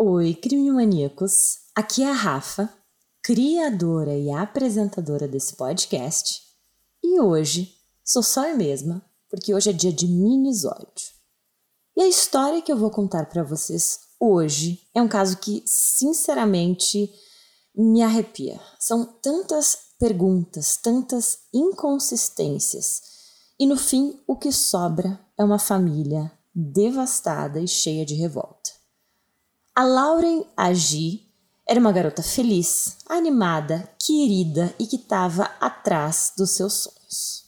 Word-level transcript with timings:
Oi, 0.00 0.32
crime 0.32 0.70
maníacos. 0.70 1.58
Aqui 1.74 2.04
é 2.04 2.08
a 2.08 2.12
Rafa, 2.12 2.72
criadora 3.20 4.16
e 4.16 4.30
apresentadora 4.30 5.26
desse 5.26 5.56
podcast. 5.56 6.40
E 7.02 7.20
hoje 7.20 7.74
sou 8.04 8.22
só 8.22 8.46
eu 8.46 8.56
mesma, 8.56 9.04
porque 9.28 9.52
hoje 9.52 9.70
é 9.70 9.72
dia 9.72 9.92
de 9.92 10.06
minisódio. 10.06 11.08
E 11.96 12.02
a 12.02 12.06
história 12.06 12.62
que 12.62 12.70
eu 12.70 12.76
vou 12.76 12.92
contar 12.92 13.26
para 13.26 13.42
vocês 13.42 13.98
hoje 14.20 14.88
é 14.94 15.02
um 15.02 15.08
caso 15.08 15.36
que, 15.38 15.64
sinceramente, 15.66 17.12
me 17.74 18.00
arrepia. 18.00 18.60
São 18.78 19.04
tantas 19.04 19.76
perguntas, 19.98 20.76
tantas 20.76 21.38
inconsistências. 21.52 23.00
E 23.58 23.66
no 23.66 23.76
fim, 23.76 24.16
o 24.28 24.36
que 24.36 24.52
sobra 24.52 25.18
é 25.36 25.42
uma 25.42 25.58
família 25.58 26.30
devastada 26.54 27.58
e 27.58 27.66
cheia 27.66 28.06
de 28.06 28.14
revolta. 28.14 28.57
A 29.78 29.84
Lauren 29.84 30.44
Agi 30.56 31.30
era 31.64 31.78
uma 31.78 31.92
garota 31.92 32.20
feliz, 32.20 32.96
animada, 33.08 33.88
querida 33.96 34.74
e 34.76 34.88
que 34.88 34.96
estava 34.96 35.44
atrás 35.60 36.32
dos 36.36 36.50
seus 36.50 36.72
sonhos. 36.72 37.44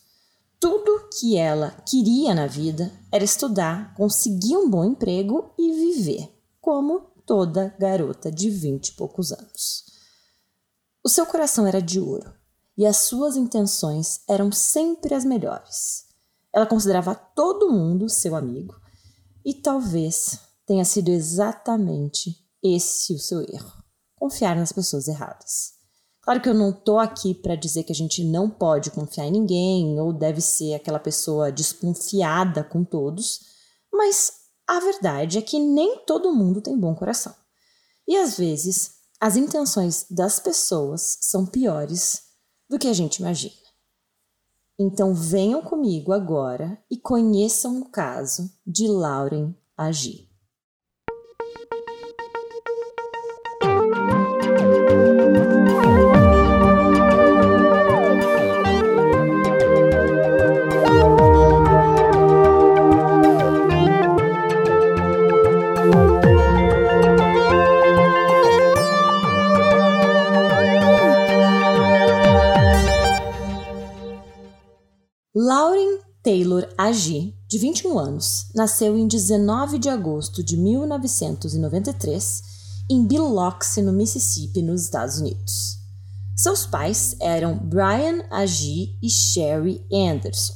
Tudo 0.61 1.09
que 1.19 1.37
ela 1.37 1.73
queria 1.85 2.33
na 2.33 2.47
vida 2.47 2.93
era 3.11 3.25
estudar, 3.25 3.93
conseguir 3.97 4.57
um 4.57 4.71
bom 4.71 4.85
emprego 4.85 5.53
e 5.59 5.73
viver, 5.73 6.33
como 6.61 7.01
toda 7.27 7.75
garota 7.81 8.31
de 8.31 8.49
vinte 8.49 8.91
e 8.91 8.93
poucos 8.93 9.33
anos. 9.33 9.87
O 11.03 11.09
seu 11.09 11.27
coração 11.27 11.67
era 11.67 11.83
de 11.83 11.99
ouro 11.99 12.33
e 12.79 12.87
as 12.87 12.99
suas 12.99 13.37
intenções 13.37 14.21
eram 14.29 14.53
sempre 14.53 15.17
as 15.17 15.25
melhores. 15.25 16.05
Ela 16.55 16.65
considerava 16.65 17.13
todo 17.13 17.73
mundo 17.73 18.09
seu 18.09 18.37
amigo 18.37 18.77
e 19.45 19.53
talvez 19.53 20.49
tenha 20.71 20.85
sido 20.85 21.09
exatamente 21.09 22.47
esse 22.63 23.13
o 23.13 23.19
seu 23.19 23.41
erro: 23.41 23.83
confiar 24.15 24.55
nas 24.55 24.71
pessoas 24.71 25.09
erradas. 25.09 25.73
Claro 26.21 26.41
que 26.41 26.49
eu 26.49 26.55
não 26.55 26.73
tô 26.73 26.97
aqui 26.97 27.35
para 27.35 27.57
dizer 27.57 27.83
que 27.83 27.91
a 27.91 27.95
gente 27.95 28.23
não 28.23 28.49
pode 28.49 28.93
confiar 28.93 29.27
em 29.27 29.33
ninguém 29.33 29.99
ou 29.99 30.13
deve 30.13 30.41
ser 30.41 30.75
aquela 30.75 31.01
pessoa 31.01 31.51
desconfiada 31.51 32.63
com 32.63 32.85
todos, 32.85 33.41
mas 33.93 34.31
a 34.65 34.79
verdade 34.79 35.39
é 35.39 35.43
que 35.43 35.59
nem 35.59 36.05
todo 36.05 36.33
mundo 36.33 36.61
tem 36.61 36.79
bom 36.79 36.95
coração. 36.95 37.35
E 38.07 38.17
às 38.17 38.39
vezes 38.39 38.93
as 39.19 39.37
intenções 39.37 40.07
das 40.09 40.39
pessoas 40.39 41.19
são 41.21 41.47
piores 41.47 42.23
do 42.69 42.79
que 42.79 42.87
a 42.87 42.93
gente 42.93 43.17
imagina. 43.17 43.55
Então 44.79 45.15
venham 45.15 45.63
comigo 45.63 46.13
agora 46.13 46.81
e 46.89 46.97
conheçam 46.97 47.81
o 47.81 47.91
caso 47.91 48.49
de 48.65 48.87
Lauren 48.87 49.53
agir. 49.77 50.30
Taylor 76.31 76.69
Agi, 76.79 77.35
de 77.49 77.59
21 77.59 77.99
anos, 77.99 78.53
nasceu 78.55 78.97
em 78.97 79.09
19 79.09 79.81
de 79.81 79.89
agosto 79.89 80.45
de 80.45 80.57
1993 80.57 82.43
em 82.89 83.05
Biloxi, 83.05 83.83
no 83.83 83.93
Mississippi, 83.93 84.63
nos 84.63 84.85
Estados 84.85 85.19
Unidos. 85.19 85.81
Seus 86.37 86.65
pais 86.65 87.17
eram 87.19 87.59
Brian 87.59 88.23
Agi 88.31 88.97
e 89.03 89.11
Sherry 89.11 89.85
Anderson, 89.93 90.55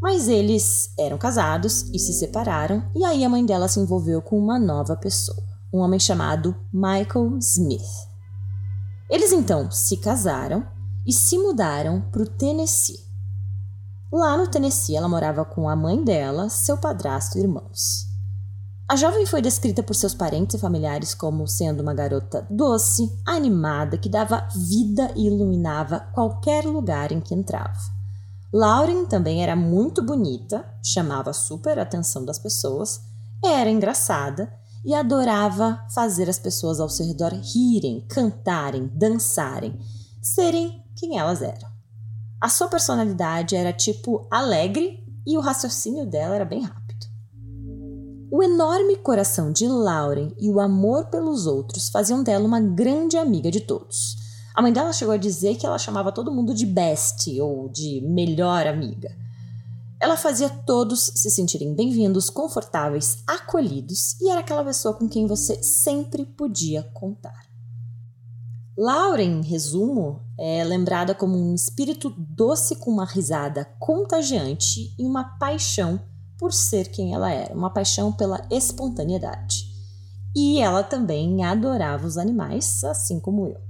mas 0.00 0.26
eles 0.26 0.88
eram 0.98 1.18
casados 1.18 1.90
e 1.92 1.98
se 1.98 2.14
separaram, 2.14 2.82
e 2.96 3.04
aí 3.04 3.22
a 3.22 3.28
mãe 3.28 3.44
dela 3.44 3.68
se 3.68 3.78
envolveu 3.78 4.22
com 4.22 4.38
uma 4.38 4.58
nova 4.58 4.96
pessoa, 4.96 5.46
um 5.70 5.80
homem 5.80 6.00
chamado 6.00 6.56
Michael 6.72 7.36
Smith. 7.40 8.08
Eles 9.10 9.32
então 9.32 9.70
se 9.70 9.98
casaram 9.98 10.66
e 11.06 11.12
se 11.12 11.36
mudaram 11.36 12.00
para 12.10 12.22
o 12.22 12.26
Tennessee. 12.26 13.09
Lá 14.12 14.36
no 14.36 14.48
Tennessee, 14.48 14.96
ela 14.96 15.08
morava 15.08 15.44
com 15.44 15.68
a 15.68 15.76
mãe 15.76 16.02
dela, 16.02 16.48
seu 16.48 16.76
padrasto 16.76 17.38
e 17.38 17.42
irmãos. 17.42 18.10
A 18.88 18.96
jovem 18.96 19.24
foi 19.24 19.40
descrita 19.40 19.84
por 19.84 19.94
seus 19.94 20.12
parentes 20.12 20.56
e 20.56 20.58
familiares 20.58 21.14
como 21.14 21.46
sendo 21.46 21.80
uma 21.80 21.94
garota 21.94 22.44
doce, 22.50 23.08
animada, 23.24 23.96
que 23.96 24.08
dava 24.08 24.48
vida 24.68 25.12
e 25.14 25.28
iluminava 25.28 26.00
qualquer 26.12 26.64
lugar 26.64 27.12
em 27.12 27.20
que 27.20 27.32
entrava. 27.32 27.78
Lauren 28.52 29.04
também 29.04 29.44
era 29.44 29.54
muito 29.54 30.04
bonita, 30.04 30.68
chamava 30.84 31.32
super 31.32 31.78
a 31.78 31.82
atenção 31.82 32.24
das 32.24 32.40
pessoas, 32.40 33.00
era 33.44 33.70
engraçada 33.70 34.52
e 34.84 34.92
adorava 34.92 35.86
fazer 35.94 36.28
as 36.28 36.40
pessoas 36.40 36.80
ao 36.80 36.88
seu 36.88 37.06
redor 37.06 37.32
rirem, 37.32 38.04
cantarem, 38.08 38.90
dançarem, 38.92 39.78
serem 40.20 40.82
quem 40.96 41.16
elas 41.16 41.42
eram. 41.42 41.69
A 42.40 42.48
sua 42.48 42.68
personalidade 42.68 43.54
era 43.54 43.70
tipo 43.70 44.26
alegre 44.30 45.04
e 45.26 45.36
o 45.36 45.42
raciocínio 45.42 46.06
dela 46.06 46.36
era 46.36 46.44
bem 46.46 46.62
rápido. 46.62 47.06
O 48.32 48.42
enorme 48.42 48.96
coração 48.96 49.52
de 49.52 49.68
Lauren 49.68 50.32
e 50.40 50.48
o 50.48 50.58
amor 50.58 51.10
pelos 51.10 51.46
outros 51.46 51.90
faziam 51.90 52.22
dela 52.22 52.46
uma 52.46 52.58
grande 52.58 53.18
amiga 53.18 53.50
de 53.50 53.60
todos. 53.60 54.16
A 54.54 54.62
mãe 54.62 54.72
dela 54.72 54.90
chegou 54.90 55.12
a 55.12 55.18
dizer 55.18 55.56
que 55.56 55.66
ela 55.66 55.76
chamava 55.76 56.12
todo 56.12 56.32
mundo 56.32 56.54
de 56.54 56.64
bestie 56.64 57.42
ou 57.42 57.68
de 57.68 58.00
melhor 58.08 58.66
amiga. 58.66 59.14
Ela 60.00 60.16
fazia 60.16 60.48
todos 60.48 61.12
se 61.14 61.30
sentirem 61.30 61.74
bem-vindos, 61.74 62.30
confortáveis, 62.30 63.22
acolhidos 63.26 64.18
e 64.18 64.30
era 64.30 64.40
aquela 64.40 64.64
pessoa 64.64 64.94
com 64.94 65.06
quem 65.06 65.26
você 65.26 65.62
sempre 65.62 66.24
podia 66.24 66.84
contar. 66.94 67.49
Lauren, 68.82 69.40
em 69.40 69.42
resumo, 69.42 70.22
é 70.38 70.64
lembrada 70.64 71.14
como 71.14 71.36
um 71.36 71.54
espírito 71.54 72.14
doce 72.16 72.76
com 72.76 72.90
uma 72.90 73.04
risada 73.04 73.66
contagiante 73.78 74.94
e 74.98 75.04
uma 75.04 75.22
paixão 75.36 76.00
por 76.38 76.50
ser 76.50 76.88
quem 76.88 77.12
ela 77.12 77.30
era, 77.30 77.54
uma 77.54 77.68
paixão 77.68 78.10
pela 78.10 78.40
espontaneidade. 78.50 79.66
E 80.34 80.60
ela 80.60 80.82
também 80.82 81.44
adorava 81.44 82.06
os 82.06 82.16
animais, 82.16 82.82
assim 82.82 83.20
como 83.20 83.48
eu. 83.48 83.60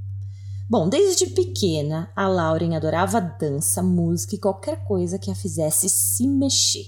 Bom, 0.68 0.88
desde 0.88 1.26
pequena, 1.26 2.08
a 2.14 2.28
Lauren 2.28 2.76
adorava 2.76 3.20
dança, 3.20 3.82
música 3.82 4.36
e 4.36 4.40
qualquer 4.40 4.84
coisa 4.84 5.18
que 5.18 5.32
a 5.32 5.34
fizesse 5.34 5.88
se 5.88 6.24
mexer. 6.28 6.86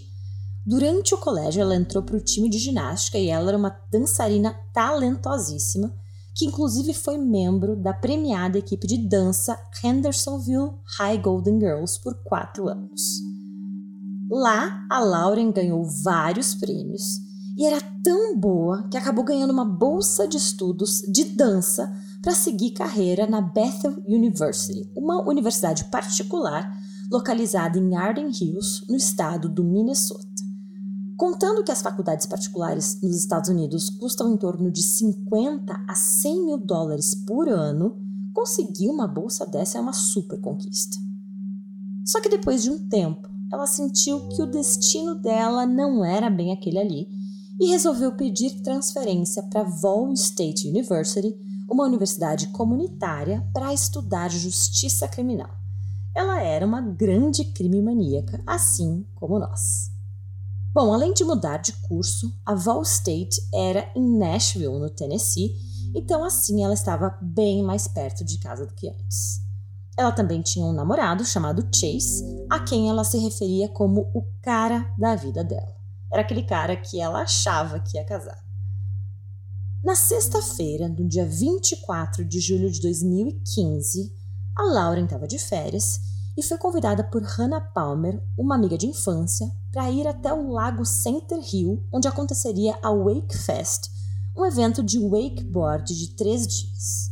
Durante 0.65 1.13
o 1.13 1.19
colégio, 1.19 1.61
ela 1.61 1.75
entrou 1.75 2.05
para 2.05 2.19
o 2.19 2.21
time 2.21 2.49
de 2.49 2.59
ginástica 2.59 3.19
e 3.19 3.31
ela 3.31 3.49
era 3.49 3.59
uma 3.59 3.77
dançarina 3.91 4.57
talentosíssima 4.73 6.01
que 6.35 6.47
inclusive 6.47 6.95
foi 6.95 7.19
membro 7.19 7.77
da 7.77 7.93
premiada 7.93 8.59
equipe 8.59 8.87
de 8.87 8.97
dança 8.97 9.59
Hendersonville 9.83 10.73
High 10.99 11.19
Golden 11.19 11.61
Girls 11.61 12.01
por 12.01 12.15
quatro 12.25 12.69
anos. 12.69 13.21
Lá, 14.31 14.87
a 14.91 14.99
Lauren 14.99 15.53
ganhou 15.53 15.85
vários 15.85 16.55
prêmios 16.55 17.21
e 17.57 17.67
era 17.67 17.81
tão 18.03 18.39
boa 18.39 18.89
que 18.89 18.97
acabou 18.97 19.25
ganhando 19.25 19.53
uma 19.53 19.65
bolsa 19.65 20.27
de 20.27 20.39
estudos 20.39 21.03
de 21.03 21.25
dança 21.25 21.93
para 22.23 22.35
seguir 22.35 22.71
carreira 22.71 23.27
na 23.27 23.41
Bethel 23.41 24.03
University, 24.07 24.91
uma 24.97 25.21
universidade 25.29 25.85
particular 25.87 26.73
localizada 27.11 27.79
em 27.79 27.95
Arden 27.95 28.31
Hills, 28.31 28.87
no 28.89 28.97
estado 28.97 29.49
do 29.49 29.63
Minnesota. 29.63 30.32
Contando 31.23 31.63
que 31.63 31.71
as 31.71 31.81
faculdades 31.81 32.27
particulares 32.27 33.01
nos 33.01 33.15
Estados 33.15 33.49
Unidos 33.49 33.89
custam 33.89 34.35
em 34.35 34.37
torno 34.37 34.73
de 34.73 34.83
50 34.83 35.85
a 35.87 35.95
100 35.95 36.47
mil 36.47 36.59
dólares 36.59 37.15
por 37.15 37.49
ano, 37.49 37.97
conseguir 38.35 38.89
uma 38.89 39.07
bolsa 39.07 39.47
dessa 39.47 39.79
é 39.79 39.81
uma 39.81 39.93
super 39.93 40.41
conquista. 40.41 40.97
Só 42.05 42.21
que 42.21 42.29
depois 42.29 42.65
de 42.65 42.71
um 42.71 42.89
tempo, 42.89 43.29
ela 43.53 43.69
sentiu 43.69 44.31
que 44.31 44.43
o 44.43 44.51
destino 44.51 45.15
dela 45.15 45.65
não 45.65 46.05
era 46.05 46.29
bem 46.29 46.51
aquele 46.51 46.81
ali 46.81 47.09
e 47.61 47.69
resolveu 47.69 48.17
pedir 48.17 48.61
transferência 48.61 49.45
para 49.45 49.63
Vol 49.63 50.13
State 50.15 50.67
University, 50.67 51.37
uma 51.71 51.85
universidade 51.85 52.49
comunitária, 52.49 53.49
para 53.55 53.73
estudar 53.73 54.29
justiça 54.29 55.07
criminal. 55.07 55.51
Ela 56.17 56.43
era 56.43 56.67
uma 56.67 56.81
grande 56.81 57.45
crime 57.45 57.81
maníaca, 57.81 58.43
assim 58.45 59.07
como 59.15 59.39
nós. 59.39 59.92
Bom, 60.75 60.91
além 60.95 61.13
de 61.13 61.23
mudar 61.23 61.59
de 61.59 61.75
curso, 61.83 62.33
a 62.47 62.55
Vol 62.55 62.81
State 62.83 63.47
era 63.53 63.93
em 63.95 64.19
Nashville, 64.19 64.79
no 64.79 64.89
Tennessee, 64.89 65.55
então 65.95 66.25
assim 66.25 66.65
ela 66.65 66.73
estava 66.73 67.19
bem 67.21 67.63
mais 67.63 67.87
perto 67.87 68.25
de 68.25 68.39
casa 68.39 68.67
do 68.67 68.75
que 68.75 68.89
antes. 68.89 69.43
Ela 69.99 70.11
também 70.13 70.41
tinha 70.41 70.65
um 70.65 70.73
namorado 70.73 71.27
chamado 71.27 71.69
Chase, 71.75 72.25
a 72.51 72.59
quem 72.61 72.89
ela 72.89 73.05
se 73.05 73.19
referia 73.19 73.69
como 73.69 74.11
o 74.15 74.25
cara 74.41 74.91
da 74.99 75.15
vida 75.15 75.45
dela. 75.45 75.77
Era 76.11 76.23
aquele 76.23 76.43
cara 76.43 76.75
que 76.75 76.99
ela 76.99 77.21
achava 77.21 77.79
que 77.79 77.99
ia 77.99 78.05
casar. 78.05 78.43
Na 79.85 79.95
sexta-feira, 79.95 80.89
no 80.89 81.07
dia 81.07 81.27
24 81.27 82.25
de 82.25 82.41
julho 82.41 82.71
de 82.71 82.81
2015, 82.81 84.11
a 84.57 84.63
Lauren 84.63 85.05
estava 85.05 85.29
de 85.29 85.39
férias 85.39 86.01
e 86.37 86.43
foi 86.43 86.57
convidada 86.59 87.05
por 87.05 87.23
Hannah 87.23 87.61
Palmer, 87.61 88.23
uma 88.39 88.55
amiga 88.55 88.79
de 88.79 88.87
infância, 88.87 89.51
para 89.71 89.91
ir 89.91 90.07
até 90.07 90.33
o 90.33 90.51
lago 90.51 90.85
Center 90.85 91.39
Hill, 91.53 91.87
onde 91.93 92.09
aconteceria 92.09 92.79
a 92.83 92.91
Wake 92.91 93.37
Fest, 93.37 93.91
um 94.37 94.45
evento 94.47 94.83
de 94.83 94.99
wakeboard 94.99 95.95
de 95.95 96.17
três 96.17 96.47
dias. 96.47 97.11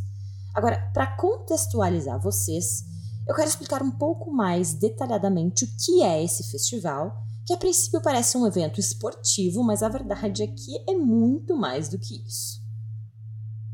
Agora, 0.55 0.79
para 0.93 1.07
contextualizar 1.17 2.21
vocês, 2.21 2.85
eu 3.27 3.35
quero 3.35 3.49
explicar 3.49 3.83
um 3.83 3.91
pouco 3.91 4.33
mais 4.33 4.75
detalhadamente 4.75 5.65
o 5.65 5.69
que 5.85 6.03
é 6.03 6.25
esse 6.25 6.43
festival, 6.51 7.23
que 7.47 7.53
a 7.53 7.57
princípio 7.57 8.01
parece 8.01 8.37
um 8.37 8.47
evento 8.47 8.81
esportivo, 8.81 9.63
mas 9.63 9.83
a 9.83 9.89
verdade 9.89 10.43
é 10.43 10.47
que 10.47 10.85
é 10.89 10.95
muito 10.95 11.57
mais 11.57 11.89
do 11.89 11.99
que 11.99 12.23
isso. 12.27 12.61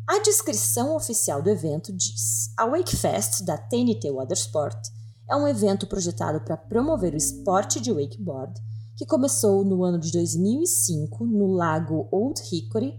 A 0.09 0.21
descrição 0.23 0.95
oficial 0.95 1.43
do 1.43 1.51
evento 1.51 1.93
diz: 1.93 2.53
A 2.57 2.65
Wakefest 2.67 3.43
da 3.45 3.59
TNT 3.59 4.11
Watersport 4.13 4.96
é 5.29 5.35
um 5.37 5.49
evento 5.49 5.87
projetado 5.87 6.41
para 6.41 6.57
promover 6.57 7.15
o 7.15 7.17
esporte 7.17 7.81
de 7.81 7.93
wakeboard 7.93 8.61
que 8.97 9.05
começou 9.05 9.65
no 9.65 9.85
ano 9.85 9.99
de 9.99 10.11
2005 10.13 11.27
no 11.27 11.49
lago 11.49 12.09
Old 12.11 12.41
Hickory, 12.41 12.95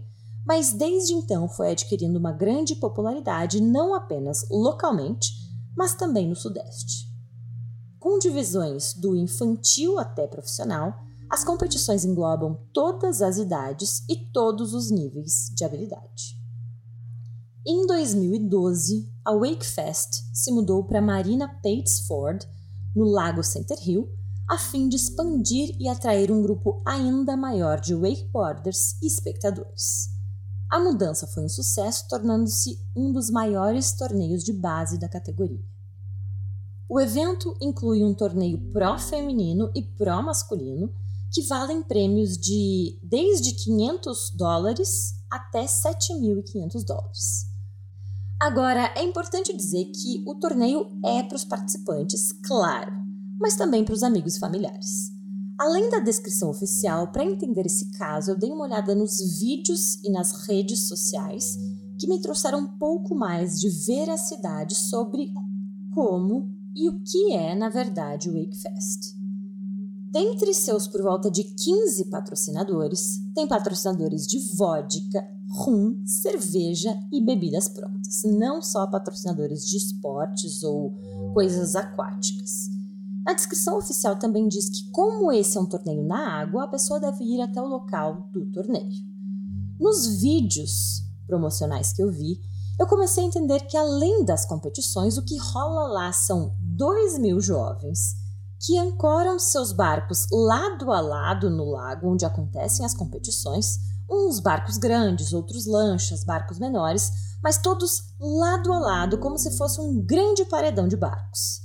mas 0.46 0.72
desde 0.72 1.12
então 1.12 1.48
foi 1.48 1.72
adquirindo 1.72 2.18
uma 2.18 2.32
grande 2.32 2.76
popularidade 2.76 3.60
não 3.60 3.94
apenas 3.94 4.46
localmente, 4.50 5.32
mas 5.76 5.94
também 5.94 6.28
no 6.28 6.36
Sudeste. 6.36 7.08
Com 7.98 8.18
divisões 8.18 8.94
do 8.94 9.16
infantil 9.16 9.98
até 9.98 10.26
profissional, 10.26 10.94
as 11.28 11.44
competições 11.44 12.04
englobam 12.04 12.58
todas 12.72 13.20
as 13.20 13.36
idades 13.36 14.02
e 14.08 14.30
todos 14.32 14.72
os 14.72 14.90
níveis 14.90 15.50
de 15.54 15.64
habilidade. 15.64 16.38
Em 17.66 17.86
2012, 17.86 19.12
a 19.28 19.32
Wakefest 19.32 20.24
se 20.32 20.50
mudou 20.50 20.82
para 20.82 21.02
Marina 21.02 21.46
Pates 21.46 22.06
Ford, 22.06 22.42
no 22.96 23.04
Lago 23.04 23.42
Center 23.42 23.76
Hill, 23.86 24.08
a 24.48 24.56
fim 24.56 24.88
de 24.88 24.96
expandir 24.96 25.76
e 25.78 25.86
atrair 25.86 26.32
um 26.32 26.40
grupo 26.40 26.80
ainda 26.82 27.36
maior 27.36 27.78
de 27.78 27.94
wakeboarders 27.94 28.96
e 29.02 29.06
espectadores. 29.06 30.08
A 30.70 30.80
mudança 30.80 31.26
foi 31.26 31.44
um 31.44 31.48
sucesso, 31.48 32.08
tornando-se 32.08 32.80
um 32.96 33.12
dos 33.12 33.28
maiores 33.28 33.92
torneios 33.92 34.42
de 34.42 34.54
base 34.54 34.98
da 34.98 35.10
categoria. 35.10 35.62
O 36.88 36.98
evento 36.98 37.54
inclui 37.60 38.02
um 38.02 38.14
torneio 38.14 38.58
pró 38.72 38.98
feminino 38.98 39.70
e 39.74 39.82
pró 39.82 40.22
masculino, 40.22 40.90
que 41.30 41.42
valem 41.42 41.82
prêmios 41.82 42.38
de 42.38 42.98
desde 43.02 43.52
500 43.52 44.30
dólares 44.30 45.22
até 45.30 45.66
7.500 45.66 46.82
dólares. 46.82 47.57
Agora, 48.40 48.92
é 48.94 49.02
importante 49.02 49.56
dizer 49.56 49.86
que 49.86 50.22
o 50.24 50.36
torneio 50.36 50.86
é 51.04 51.24
para 51.24 51.34
os 51.34 51.44
participantes, 51.44 52.30
claro, 52.44 52.92
mas 53.40 53.56
também 53.56 53.84
para 53.84 53.94
os 53.94 54.04
amigos 54.04 54.36
e 54.36 54.38
familiares. 54.38 55.10
Além 55.58 55.90
da 55.90 55.98
descrição 55.98 56.48
oficial, 56.48 57.10
para 57.10 57.24
entender 57.24 57.66
esse 57.66 57.90
caso, 57.98 58.30
eu 58.30 58.38
dei 58.38 58.48
uma 58.48 58.64
olhada 58.64 58.94
nos 58.94 59.40
vídeos 59.40 59.96
e 60.04 60.10
nas 60.12 60.46
redes 60.46 60.86
sociais 60.86 61.56
que 61.98 62.06
me 62.06 62.20
trouxeram 62.20 62.60
um 62.60 62.78
pouco 62.78 63.12
mais 63.12 63.58
de 63.58 63.68
veracidade 63.68 64.76
sobre 64.76 65.32
como 65.92 66.48
e 66.76 66.88
o 66.88 67.00
que 67.02 67.32
é, 67.32 67.56
na 67.56 67.68
verdade, 67.68 68.30
o 68.30 68.34
Wakefest. 68.34 69.17
Dentre 70.10 70.54
seus 70.54 70.88
por 70.88 71.02
volta 71.02 71.30
de 71.30 71.44
15 71.44 72.06
patrocinadores, 72.06 73.20
tem 73.34 73.46
patrocinadores 73.46 74.26
de 74.26 74.38
vodka, 74.56 75.22
rum, 75.50 76.02
cerveja 76.06 76.98
e 77.12 77.22
bebidas 77.22 77.68
prontas, 77.68 78.22
não 78.24 78.62
só 78.62 78.86
patrocinadores 78.86 79.66
de 79.66 79.76
esportes 79.76 80.62
ou 80.62 80.94
coisas 81.34 81.76
aquáticas. 81.76 82.70
A 83.26 83.34
descrição 83.34 83.76
oficial 83.76 84.18
também 84.18 84.48
diz 84.48 84.70
que, 84.70 84.90
como 84.92 85.30
esse 85.30 85.58
é 85.58 85.60
um 85.60 85.66
torneio 85.66 86.02
na 86.02 86.40
água, 86.40 86.64
a 86.64 86.68
pessoa 86.68 86.98
deve 86.98 87.22
ir 87.24 87.42
até 87.42 87.60
o 87.60 87.68
local 87.68 88.30
do 88.32 88.46
torneio. 88.50 89.04
Nos 89.78 90.06
vídeos 90.22 91.02
promocionais 91.26 91.92
que 91.92 92.02
eu 92.02 92.10
vi, 92.10 92.40
eu 92.80 92.86
comecei 92.86 93.24
a 93.24 93.26
entender 93.26 93.60
que, 93.66 93.76
além 93.76 94.24
das 94.24 94.46
competições, 94.46 95.18
o 95.18 95.24
que 95.24 95.36
rola 95.36 95.86
lá 95.88 96.12
são 96.14 96.56
2 96.60 97.18
mil 97.18 97.40
jovens 97.40 98.16
que 98.60 98.78
ancoram 98.78 99.38
seus 99.38 99.72
barcos 99.72 100.26
lado 100.30 100.90
a 100.92 101.00
lado 101.00 101.48
no 101.50 101.70
lago 101.70 102.10
onde 102.10 102.24
acontecem 102.24 102.84
as 102.84 102.94
competições 102.94 103.78
Uns 104.10 104.40
barcos 104.40 104.78
grandes, 104.78 105.34
outros 105.34 105.66
lanchas, 105.66 106.24
barcos 106.24 106.58
menores, 106.58 107.36
mas 107.42 107.58
todos 107.58 108.14
lado 108.18 108.72
a 108.72 108.78
lado, 108.78 109.18
como 109.18 109.36
se 109.36 109.54
fosse 109.58 109.80
um 109.80 110.00
grande 110.00 110.46
paredão 110.46 110.88
de 110.88 110.96
barcos. 110.96 111.60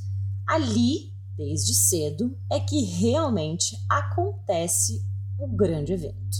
Ali, 0.46 1.14
desde 1.38 1.74
cedo, 1.74 2.38
é 2.52 2.60
que 2.60 2.84
realmente 2.84 3.78
acontece 3.90 5.08
o 5.40 5.48
grande 5.48 5.94
evento. 5.94 6.38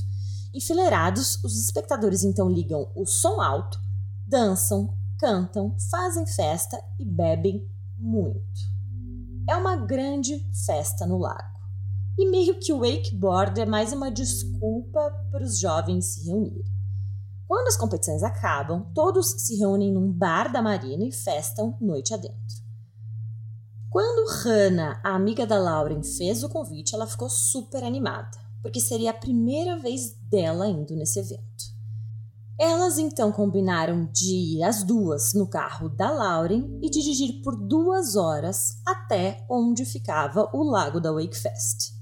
Enfileirados, 0.54 1.42
os 1.42 1.58
espectadores 1.58 2.24
então 2.24 2.50
ligam 2.50 2.92
o 2.94 3.06
som 3.06 3.42
alto, 3.42 3.80
dançam, 4.28 4.98
cantam, 5.18 5.74
fazem 5.90 6.28
festa 6.28 6.78
e 7.00 7.06
bebem 7.06 7.66
muito. 7.98 8.73
É 9.48 9.58
uma 9.58 9.76
grande 9.76 10.40
festa 10.66 11.06
no 11.06 11.18
lago. 11.18 11.60
E 12.18 12.30
meio 12.30 12.58
que 12.60 12.72
o 12.72 12.80
wakeboard 12.80 13.60
é 13.60 13.66
mais 13.66 13.92
uma 13.92 14.10
desculpa 14.10 15.12
para 15.30 15.44
os 15.44 15.60
jovens 15.60 16.14
se 16.14 16.30
reunirem. 16.30 16.64
Quando 17.46 17.68
as 17.68 17.76
competições 17.76 18.24
acabam, 18.24 18.90
todos 18.94 19.32
se 19.46 19.58
reúnem 19.58 19.92
num 19.92 20.12
bar 20.12 20.52
da 20.52 20.62
marina 20.62 21.04
e 21.04 21.12
festam 21.12 21.78
noite 21.82 22.14
adentro. 22.14 22.64
Quando 23.90 24.32
Hannah, 24.44 25.02
a 25.04 25.14
amiga 25.14 25.46
da 25.46 25.60
Lauren, 25.60 26.02
fez 26.04 26.42
o 26.42 26.50
convite, 26.50 26.96
ela 26.96 27.06
ficou 27.06 27.30
super 27.30 27.84
animada, 27.84 28.38
porque 28.62 28.80
seria 28.80 29.12
a 29.12 29.14
primeira 29.14 29.78
vez 29.78 30.14
dela 30.22 30.68
indo 30.70 30.96
nesse 30.96 31.20
evento. 31.20 31.73
Elas 32.60 32.98
então 33.00 33.32
combinaram 33.32 34.06
de 34.12 34.58
ir 34.58 34.64
as 34.64 34.84
duas 34.84 35.34
no 35.34 35.48
carro 35.48 35.90
da 35.90 36.12
Lauren 36.12 36.80
e 36.82 36.90
dirigir 36.90 37.42
por 37.42 37.56
duas 37.56 38.16
horas 38.16 38.80
até 38.86 39.44
onde 39.50 39.86
ficava 39.86 40.50
o 40.54 40.64
lago 40.64 41.02
da 41.02 41.12
Wakefest. 41.12 41.94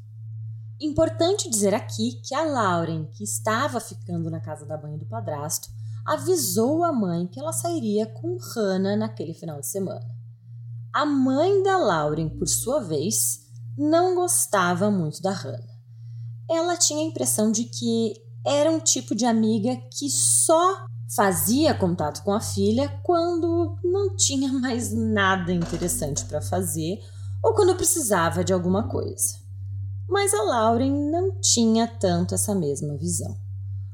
Importante 0.79 1.49
dizer 1.49 1.73
aqui 1.73 2.19
que 2.23 2.35
a 2.35 2.43
Lauren, 2.43 3.05
que 3.11 3.23
estava 3.23 3.79
ficando 3.79 4.29
na 4.29 4.41
casa 4.41 4.65
da 4.65 4.77
mãe 4.77 4.97
do 4.97 5.05
padrasto, 5.05 5.69
avisou 6.05 6.83
a 6.83 6.91
mãe 6.91 7.27
que 7.27 7.39
ela 7.39 7.53
sairia 7.53 8.05
com 8.05 8.37
Hannah 8.37 8.97
naquele 8.97 9.33
final 9.33 9.59
de 9.59 9.67
semana. 9.67 10.09
A 10.91 11.05
mãe 11.05 11.63
da 11.63 11.77
Lauren, 11.77 12.29
por 12.29 12.47
sua 12.47 12.81
vez, 12.81 13.47
não 13.77 14.15
gostava 14.15 14.91
muito 14.91 15.21
da 15.21 15.31
Hannah. 15.31 15.79
Ela 16.49 16.75
tinha 16.75 16.99
a 16.99 17.07
impressão 17.07 17.51
de 17.51 17.63
que 17.65 18.13
era 18.45 18.71
um 18.71 18.79
tipo 18.79 19.15
de 19.15 19.25
amiga 19.25 19.75
que 19.97 20.09
só 20.09 20.85
fazia 21.15 21.73
contato 21.73 22.23
com 22.23 22.31
a 22.31 22.39
filha 22.39 22.89
quando 23.03 23.77
não 23.83 24.15
tinha 24.15 24.51
mais 24.53 24.93
nada 24.93 25.51
interessante 25.51 26.25
para 26.25 26.41
fazer 26.41 26.99
ou 27.43 27.53
quando 27.53 27.75
precisava 27.75 28.43
de 28.43 28.53
alguma 28.53 28.87
coisa 28.87 29.41
mas 30.11 30.33
a 30.33 30.43
Lauren 30.43 30.91
não 31.09 31.39
tinha 31.39 31.87
tanto 31.87 32.35
essa 32.35 32.53
mesma 32.53 32.97
visão. 32.97 33.33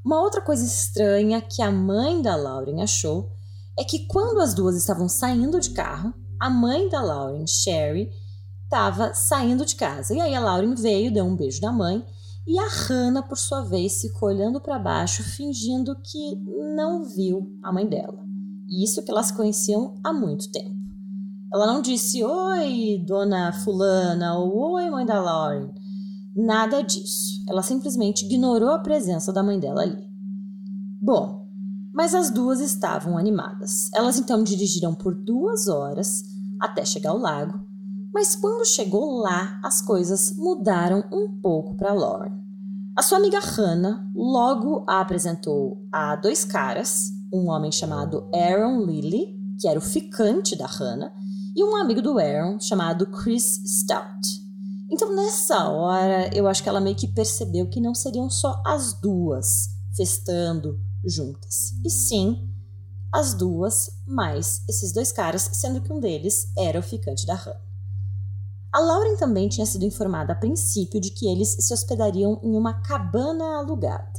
Uma 0.03 0.19
outra 0.19 0.41
coisa 0.41 0.65
estranha 0.65 1.39
que 1.39 1.61
a 1.61 1.71
mãe 1.71 2.23
da 2.23 2.35
Lauren 2.35 2.81
achou 2.81 3.31
é 3.77 3.83
que 3.83 4.07
quando 4.07 4.41
as 4.41 4.55
duas 4.55 4.75
estavam 4.75 5.07
saindo 5.07 5.59
de 5.59 5.69
carro, 5.69 6.11
a 6.39 6.49
mãe 6.49 6.89
da 6.89 7.03
Lauren, 7.03 7.45
Sherry, 7.45 8.09
estava 8.63 9.13
saindo 9.13 9.63
de 9.63 9.75
casa. 9.75 10.15
E 10.15 10.19
aí 10.19 10.33
a 10.33 10.39
Lauren 10.39 10.73
veio, 10.73 11.13
deu 11.13 11.23
um 11.23 11.35
beijo 11.35 11.61
da 11.61 11.71
mãe, 11.71 12.03
e 12.47 12.57
a 12.57 12.67
Hannah, 12.67 13.21
por 13.21 13.37
sua 13.37 13.61
vez, 13.61 13.99
ficou 13.99 14.29
olhando 14.29 14.61
para 14.61 14.79
baixo, 14.79 15.21
fingindo 15.21 15.93
que 16.01 16.35
não 16.75 17.03
viu 17.03 17.51
a 17.61 17.73
mãe 17.73 17.85
dela. 17.85 18.25
Isso 18.69 19.03
que 19.03 19.11
elas 19.11 19.31
conheciam 19.31 19.95
há 20.01 20.13
muito 20.13 20.49
tempo. 20.49 20.77
Ela 21.53 21.67
não 21.67 21.81
disse 21.81 22.23
oi, 22.23 23.03
dona 23.05 23.51
Fulana, 23.51 24.37
ou 24.37 24.75
oi, 24.75 24.89
mãe 24.89 25.05
da 25.05 25.19
Lauren. 25.19 25.73
Nada 26.33 26.81
disso. 26.81 27.43
Ela 27.49 27.61
simplesmente 27.61 28.25
ignorou 28.25 28.69
a 28.69 28.79
presença 28.79 29.33
da 29.33 29.43
mãe 29.43 29.59
dela 29.59 29.81
ali. 29.81 30.07
Bom, 31.01 31.47
mas 31.93 32.15
as 32.15 32.29
duas 32.29 32.61
estavam 32.61 33.17
animadas. 33.17 33.89
Elas 33.93 34.17
então 34.17 34.41
dirigiram 34.41 34.95
por 34.95 35.13
duas 35.13 35.67
horas 35.67 36.23
até 36.61 36.85
chegar 36.85 37.09
ao 37.09 37.17
lago, 37.17 37.66
mas 38.17 38.35
quando 38.35 38.65
chegou 38.65 39.19
lá, 39.19 39.59
as 39.63 39.79
coisas 39.79 40.35
mudaram 40.37 41.03
um 41.11 41.39
pouco 41.39 41.75
para 41.75 41.93
Lauren. 41.93 42.31
A 42.95 43.03
sua 43.03 43.19
amiga 43.19 43.39
Hannah 43.39 44.09
logo 44.15 44.83
a 44.87 45.01
apresentou 45.01 45.87
a 45.91 46.15
dois 46.15 46.43
caras, 46.43 47.11
um 47.31 47.47
homem 47.47 47.71
chamado 47.71 48.27
Aaron 48.33 48.83
Lilly, 48.83 49.37
que 49.61 49.67
era 49.67 49.77
o 49.77 49.83
ficante 49.83 50.55
da 50.55 50.65
Hannah, 50.65 51.13
e 51.55 51.63
um 51.63 51.75
amigo 51.75 52.01
do 52.01 52.17
Aaron 52.17 52.59
chamado 52.59 53.05
Chris 53.05 53.61
Stout. 53.63 54.27
Então, 54.91 55.15
nessa 55.15 55.69
hora, 55.69 56.35
eu 56.35 56.47
acho 56.47 56.63
que 56.63 56.69
ela 56.69 56.81
meio 56.81 56.95
que 56.95 57.07
percebeu 57.07 57.69
que 57.69 57.79
não 57.79 57.93
seriam 57.93 58.31
só 58.31 58.63
as 58.65 58.99
duas 58.99 59.69
festando 59.95 60.79
juntas. 61.05 61.73
E 61.85 61.89
sim, 61.91 62.49
as 63.13 63.35
duas, 63.35 63.91
mais 64.07 64.63
esses 64.67 64.91
dois 64.91 65.11
caras, 65.11 65.51
sendo 65.53 65.81
que 65.81 65.93
um 65.93 65.99
deles 65.99 66.51
era 66.57 66.79
o 66.79 66.83
ficante 66.83 67.23
da 67.23 67.35
Hannah. 67.35 67.66
A 68.77 68.79
Lauren 68.79 69.15
também 69.15 69.49
tinha 69.49 69.65
sido 69.65 69.85
informada 69.85 70.33
a 70.33 70.35
princípio 70.35 71.01
de 71.01 71.09
que 71.09 71.27
eles 71.27 71.49
se 71.61 71.73
hospedariam 71.73 72.39
em 72.43 72.55
uma 72.55 72.75
cabana 72.75 73.57
alugada. 73.57 74.13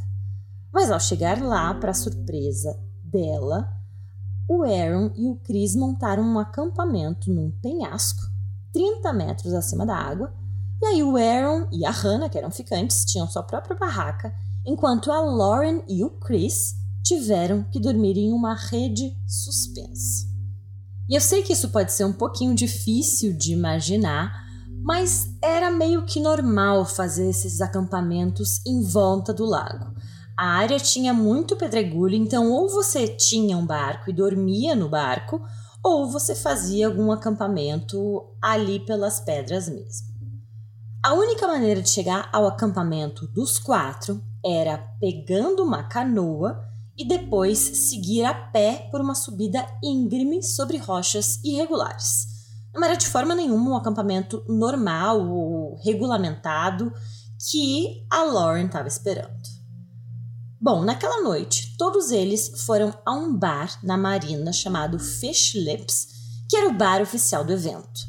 Mas 0.72 0.90
ao 0.90 0.98
chegar 0.98 1.40
lá, 1.40 1.72
para 1.74 1.94
surpresa 1.94 2.76
dela, 3.04 3.68
o 4.48 4.64
Aaron 4.64 5.12
e 5.14 5.28
o 5.28 5.36
Chris 5.36 5.76
montaram 5.76 6.24
um 6.24 6.40
acampamento 6.40 7.32
num 7.32 7.52
penhasco, 7.62 8.20
30 8.72 9.12
metros 9.12 9.54
acima 9.54 9.86
da 9.86 9.94
água, 9.94 10.34
e 10.82 10.86
aí 10.86 11.04
o 11.04 11.16
Aaron 11.16 11.68
e 11.70 11.86
a 11.86 11.92
Hannah, 11.92 12.28
que 12.28 12.36
eram 12.36 12.50
ficantes, 12.50 13.04
tinham 13.04 13.28
sua 13.28 13.44
própria 13.44 13.76
barraca, 13.76 14.34
enquanto 14.66 15.12
a 15.12 15.20
Lauren 15.20 15.84
e 15.86 16.02
o 16.02 16.10
Chris 16.18 16.74
tiveram 17.04 17.62
que 17.62 17.78
dormir 17.78 18.18
em 18.18 18.32
uma 18.32 18.54
rede 18.56 19.16
suspensa. 19.24 20.26
E 21.08 21.14
eu 21.14 21.20
sei 21.20 21.44
que 21.44 21.52
isso 21.52 21.68
pode 21.68 21.92
ser 21.92 22.04
um 22.04 22.12
pouquinho 22.12 22.56
difícil 22.56 23.32
de 23.32 23.52
imaginar, 23.52 24.47
mas 24.88 25.36
era 25.42 25.70
meio 25.70 26.06
que 26.06 26.18
normal 26.18 26.86
fazer 26.86 27.28
esses 27.28 27.60
acampamentos 27.60 28.64
em 28.64 28.82
volta 28.82 29.34
do 29.34 29.44
lago. 29.44 29.94
A 30.34 30.46
área 30.46 30.80
tinha 30.80 31.12
muito 31.12 31.56
pedregulho, 31.56 32.14
então 32.14 32.50
ou 32.50 32.70
você 32.70 33.06
tinha 33.06 33.58
um 33.58 33.66
barco 33.66 34.08
e 34.08 34.14
dormia 34.14 34.74
no 34.74 34.88
barco, 34.88 35.42
ou 35.84 36.10
você 36.10 36.34
fazia 36.34 36.86
algum 36.86 37.12
acampamento 37.12 38.24
ali 38.40 38.80
pelas 38.80 39.20
pedras 39.20 39.68
mesmo. 39.68 40.08
A 41.04 41.12
única 41.12 41.46
maneira 41.46 41.82
de 41.82 41.90
chegar 41.90 42.30
ao 42.32 42.46
acampamento 42.46 43.26
dos 43.26 43.58
quatro 43.58 44.22
era 44.42 44.78
pegando 44.98 45.64
uma 45.64 45.82
canoa 45.82 46.64
e 46.96 47.06
depois 47.06 47.58
seguir 47.58 48.24
a 48.24 48.32
pé 48.32 48.88
por 48.90 49.02
uma 49.02 49.14
subida 49.14 49.66
íngreme 49.84 50.42
sobre 50.42 50.78
rochas 50.78 51.44
irregulares. 51.44 52.37
Não 52.78 52.84
era 52.84 52.96
de 52.96 53.08
forma 53.08 53.34
nenhuma 53.34 53.70
um 53.72 53.76
acampamento 53.76 54.44
normal 54.48 55.20
ou 55.28 55.76
regulamentado 55.84 56.92
que 57.50 58.06
a 58.08 58.22
Lauren 58.22 58.66
estava 58.66 58.86
esperando. 58.86 59.36
Bom, 60.60 60.84
naquela 60.84 61.20
noite, 61.22 61.76
todos 61.76 62.12
eles 62.12 62.62
foram 62.64 62.94
a 63.04 63.12
um 63.12 63.36
bar 63.36 63.76
na 63.82 63.96
marina 63.96 64.52
chamado 64.52 64.96
Fish 64.96 65.54
Lips, 65.54 66.06
que 66.48 66.56
era 66.56 66.68
o 66.68 66.72
bar 66.72 67.02
oficial 67.02 67.44
do 67.44 67.52
evento. 67.52 68.00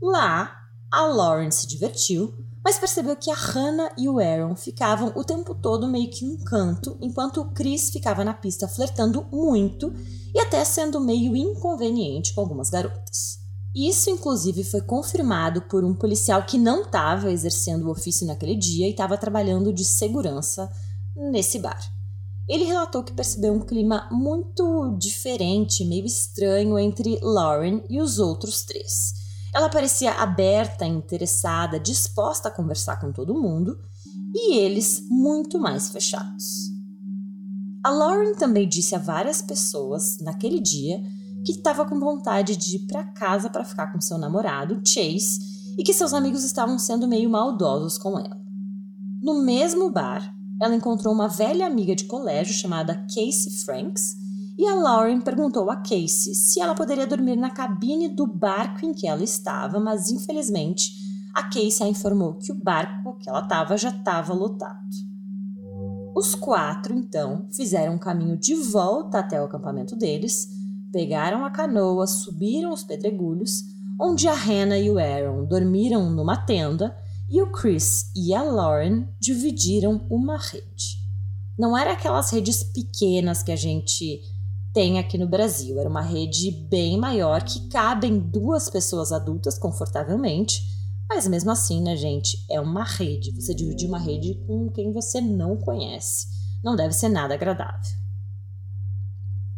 Lá, 0.00 0.56
a 0.90 1.02
Lauren 1.02 1.50
se 1.50 1.66
divertiu, 1.66 2.34
mas 2.64 2.78
percebeu 2.78 3.14
que 3.14 3.30
a 3.30 3.34
Hannah 3.34 3.92
e 3.98 4.08
o 4.08 4.18
Aaron 4.18 4.56
ficavam 4.56 5.12
o 5.16 5.24
tempo 5.24 5.54
todo 5.54 5.86
meio 5.86 6.10
que 6.10 6.24
um 6.24 6.38
canto, 6.44 6.96
enquanto 7.02 7.42
o 7.42 7.52
Chris 7.52 7.90
ficava 7.90 8.24
na 8.24 8.32
pista 8.32 8.66
flertando 8.66 9.22
muito 9.30 9.92
e 10.34 10.40
até 10.40 10.64
sendo 10.64 10.98
meio 10.98 11.36
inconveniente 11.36 12.34
com 12.34 12.40
algumas 12.40 12.70
garotas. 12.70 13.37
Isso, 13.78 14.10
inclusive, 14.10 14.64
foi 14.64 14.80
confirmado 14.80 15.62
por 15.62 15.84
um 15.84 15.94
policial 15.94 16.42
que 16.44 16.58
não 16.58 16.82
estava 16.82 17.30
exercendo 17.30 17.84
o 17.84 17.92
ofício 17.92 18.26
naquele 18.26 18.56
dia 18.56 18.88
e 18.88 18.90
estava 18.90 19.16
trabalhando 19.16 19.72
de 19.72 19.84
segurança 19.84 20.68
nesse 21.14 21.60
bar. 21.60 21.80
Ele 22.48 22.64
relatou 22.64 23.04
que 23.04 23.12
percebeu 23.12 23.52
um 23.52 23.60
clima 23.60 24.08
muito 24.10 24.96
diferente, 24.98 25.84
meio 25.84 26.06
estranho 26.06 26.76
entre 26.76 27.20
Lauren 27.22 27.84
e 27.88 28.00
os 28.00 28.18
outros 28.18 28.64
três. 28.64 29.14
Ela 29.54 29.68
parecia 29.68 30.10
aberta, 30.10 30.84
interessada, 30.84 31.78
disposta 31.78 32.48
a 32.48 32.52
conversar 32.52 32.98
com 32.98 33.12
todo 33.12 33.40
mundo, 33.40 33.78
e 34.34 34.56
eles 34.56 35.04
muito 35.08 35.56
mais 35.56 35.88
fechados. 35.90 36.44
A 37.84 37.90
Lauren 37.90 38.34
também 38.34 38.68
disse 38.68 38.96
a 38.96 38.98
várias 38.98 39.40
pessoas 39.40 40.18
naquele 40.18 40.58
dia 40.58 41.00
que 41.44 41.52
estava 41.52 41.84
com 41.84 41.98
vontade 41.98 42.56
de 42.56 42.76
ir 42.76 42.86
para 42.86 43.04
casa 43.04 43.48
para 43.48 43.64
ficar 43.64 43.92
com 43.92 44.00
seu 44.00 44.18
namorado, 44.18 44.80
Chase, 44.84 45.74
e 45.78 45.82
que 45.82 45.94
seus 45.94 46.12
amigos 46.12 46.44
estavam 46.44 46.78
sendo 46.78 47.06
meio 47.06 47.30
maldosos 47.30 47.98
com 47.98 48.18
ela. 48.18 48.38
No 49.22 49.42
mesmo 49.42 49.90
bar, 49.90 50.34
ela 50.60 50.74
encontrou 50.74 51.14
uma 51.14 51.28
velha 51.28 51.66
amiga 51.66 51.94
de 51.94 52.04
colégio 52.04 52.52
chamada 52.52 53.06
Casey 53.14 53.52
Franks 53.64 54.16
e 54.58 54.66
a 54.66 54.74
Lauren 54.74 55.20
perguntou 55.20 55.70
a 55.70 55.76
Casey 55.76 56.34
se 56.34 56.60
ela 56.60 56.74
poderia 56.74 57.06
dormir 57.06 57.36
na 57.36 57.50
cabine 57.50 58.08
do 58.08 58.26
barco 58.26 58.84
em 58.84 58.92
que 58.92 59.06
ela 59.06 59.22
estava, 59.22 59.78
mas 59.78 60.10
infelizmente 60.10 60.92
a 61.32 61.44
Casey 61.44 61.86
a 61.86 61.88
informou 61.88 62.34
que 62.34 62.50
o 62.50 62.56
barco 62.56 63.16
que 63.18 63.28
ela 63.28 63.40
estava 63.40 63.76
já 63.76 63.90
estava 63.90 64.34
lotado. 64.34 65.08
Os 66.12 66.34
quatro, 66.34 66.92
então, 66.92 67.46
fizeram 67.52 67.94
um 67.94 67.98
caminho 67.98 68.36
de 68.36 68.56
volta 68.56 69.20
até 69.20 69.40
o 69.40 69.44
acampamento 69.44 69.94
deles, 69.94 70.48
pegaram 70.92 71.44
a 71.44 71.50
canoa, 71.50 72.06
subiram 72.06 72.72
os 72.72 72.84
pedregulhos, 72.84 73.62
onde 74.00 74.28
a 74.28 74.34
Hannah 74.34 74.78
e 74.78 74.90
o 74.90 74.98
Aaron 74.98 75.44
dormiram 75.44 76.10
numa 76.10 76.36
tenda 76.36 76.96
e 77.28 77.42
o 77.42 77.52
Chris 77.52 78.10
e 78.16 78.32
a 78.32 78.42
Lauren 78.42 79.06
dividiram 79.20 80.06
uma 80.10 80.38
rede. 80.38 80.98
Não 81.58 81.76
era 81.76 81.92
aquelas 81.92 82.30
redes 82.30 82.62
pequenas 82.62 83.42
que 83.42 83.52
a 83.52 83.56
gente 83.56 84.20
tem 84.72 84.98
aqui 84.98 85.18
no 85.18 85.28
Brasil, 85.28 85.78
era 85.78 85.88
uma 85.88 86.00
rede 86.00 86.52
bem 86.70 86.96
maior 86.96 87.42
que 87.42 87.68
cabem 87.68 88.18
duas 88.18 88.70
pessoas 88.70 89.10
adultas 89.10 89.58
confortavelmente, 89.58 90.62
mas 91.08 91.26
mesmo 91.26 91.50
assim, 91.50 91.82
né, 91.82 91.96
gente, 91.96 92.44
é 92.50 92.60
uma 92.60 92.84
rede. 92.84 93.32
Você 93.32 93.54
dividir 93.54 93.88
uma 93.88 93.98
rede 93.98 94.34
com 94.46 94.70
quem 94.70 94.92
você 94.92 95.20
não 95.20 95.56
conhece. 95.56 96.26
Não 96.62 96.76
deve 96.76 96.92
ser 96.92 97.08
nada 97.08 97.34
agradável. 97.34 97.98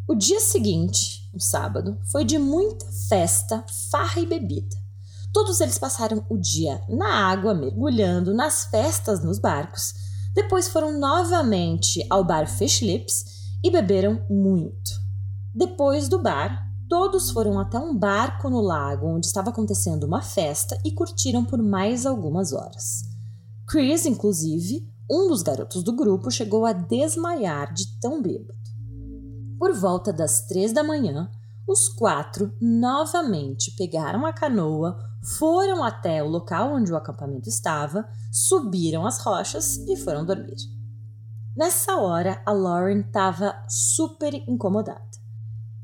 O 0.08 0.14
dia 0.14 0.40
seguinte, 0.40 1.19
um 1.34 1.38
sábado, 1.38 1.98
foi 2.10 2.24
de 2.24 2.38
muita 2.38 2.86
festa, 3.08 3.64
farra 3.90 4.20
e 4.20 4.26
bebida. 4.26 4.76
Todos 5.32 5.60
eles 5.60 5.78
passaram 5.78 6.24
o 6.28 6.36
dia 6.36 6.82
na 6.88 7.30
água, 7.30 7.54
mergulhando, 7.54 8.34
nas 8.34 8.64
festas 8.64 9.22
nos 9.22 9.38
barcos. 9.38 9.94
Depois 10.34 10.68
foram 10.68 10.98
novamente 10.98 12.04
ao 12.10 12.24
bar 12.24 12.48
Fish 12.48 12.82
Lips 12.82 13.24
e 13.62 13.70
beberam 13.70 14.24
muito. 14.28 14.90
Depois 15.54 16.08
do 16.08 16.20
bar, 16.20 16.66
todos 16.88 17.30
foram 17.30 17.58
até 17.60 17.78
um 17.78 17.96
barco 17.96 18.50
no 18.50 18.60
lago 18.60 19.06
onde 19.06 19.26
estava 19.26 19.50
acontecendo 19.50 20.04
uma 20.04 20.22
festa 20.22 20.76
e 20.84 20.92
curtiram 20.92 21.44
por 21.44 21.62
mais 21.62 22.06
algumas 22.06 22.52
horas. 22.52 23.02
Chris, 23.68 24.06
inclusive, 24.06 24.88
um 25.08 25.28
dos 25.28 25.42
garotos 25.42 25.82
do 25.84 25.94
grupo, 25.94 26.30
chegou 26.30 26.64
a 26.64 26.72
desmaiar 26.72 27.72
de 27.72 27.98
tão 28.00 28.20
bêbado. 28.20 28.69
Por 29.60 29.74
volta 29.74 30.10
das 30.10 30.46
três 30.46 30.72
da 30.72 30.82
manhã, 30.82 31.30
os 31.68 31.86
quatro 31.86 32.50
novamente 32.58 33.70
pegaram 33.76 34.24
a 34.24 34.32
canoa, 34.32 34.98
foram 35.38 35.84
até 35.84 36.22
o 36.22 36.28
local 36.28 36.72
onde 36.72 36.90
o 36.90 36.96
acampamento 36.96 37.46
estava, 37.46 38.08
subiram 38.32 39.04
as 39.06 39.20
rochas 39.20 39.76
e 39.86 39.98
foram 39.98 40.24
dormir. 40.24 40.56
Nessa 41.54 41.94
hora, 41.96 42.42
a 42.46 42.52
Lauren 42.52 43.00
estava 43.00 43.54
super 43.68 44.32
incomodada. 44.32 45.10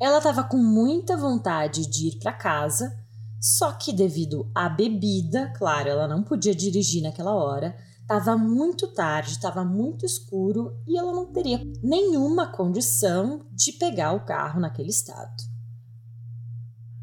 Ela 0.00 0.18
estava 0.18 0.42
com 0.42 0.56
muita 0.56 1.14
vontade 1.14 1.86
de 1.86 2.08
ir 2.08 2.18
para 2.18 2.32
casa, 2.32 2.96
só 3.38 3.72
que 3.72 3.92
devido 3.92 4.50
à 4.54 4.70
bebida, 4.70 5.52
claro, 5.54 5.90
ela 5.90 6.08
não 6.08 6.22
podia 6.22 6.54
dirigir 6.54 7.02
naquela 7.02 7.34
hora, 7.34 7.76
estava 8.06 8.38
muito 8.38 8.86
tarde, 8.86 9.32
estava 9.32 9.64
muito 9.64 10.06
escuro 10.06 10.80
e 10.86 10.96
ela 10.96 11.12
não 11.12 11.26
teria 11.26 11.60
nenhuma 11.82 12.46
condição 12.46 13.44
de 13.50 13.72
pegar 13.72 14.12
o 14.12 14.24
carro 14.24 14.60
naquele 14.60 14.90
estado. 14.90 15.34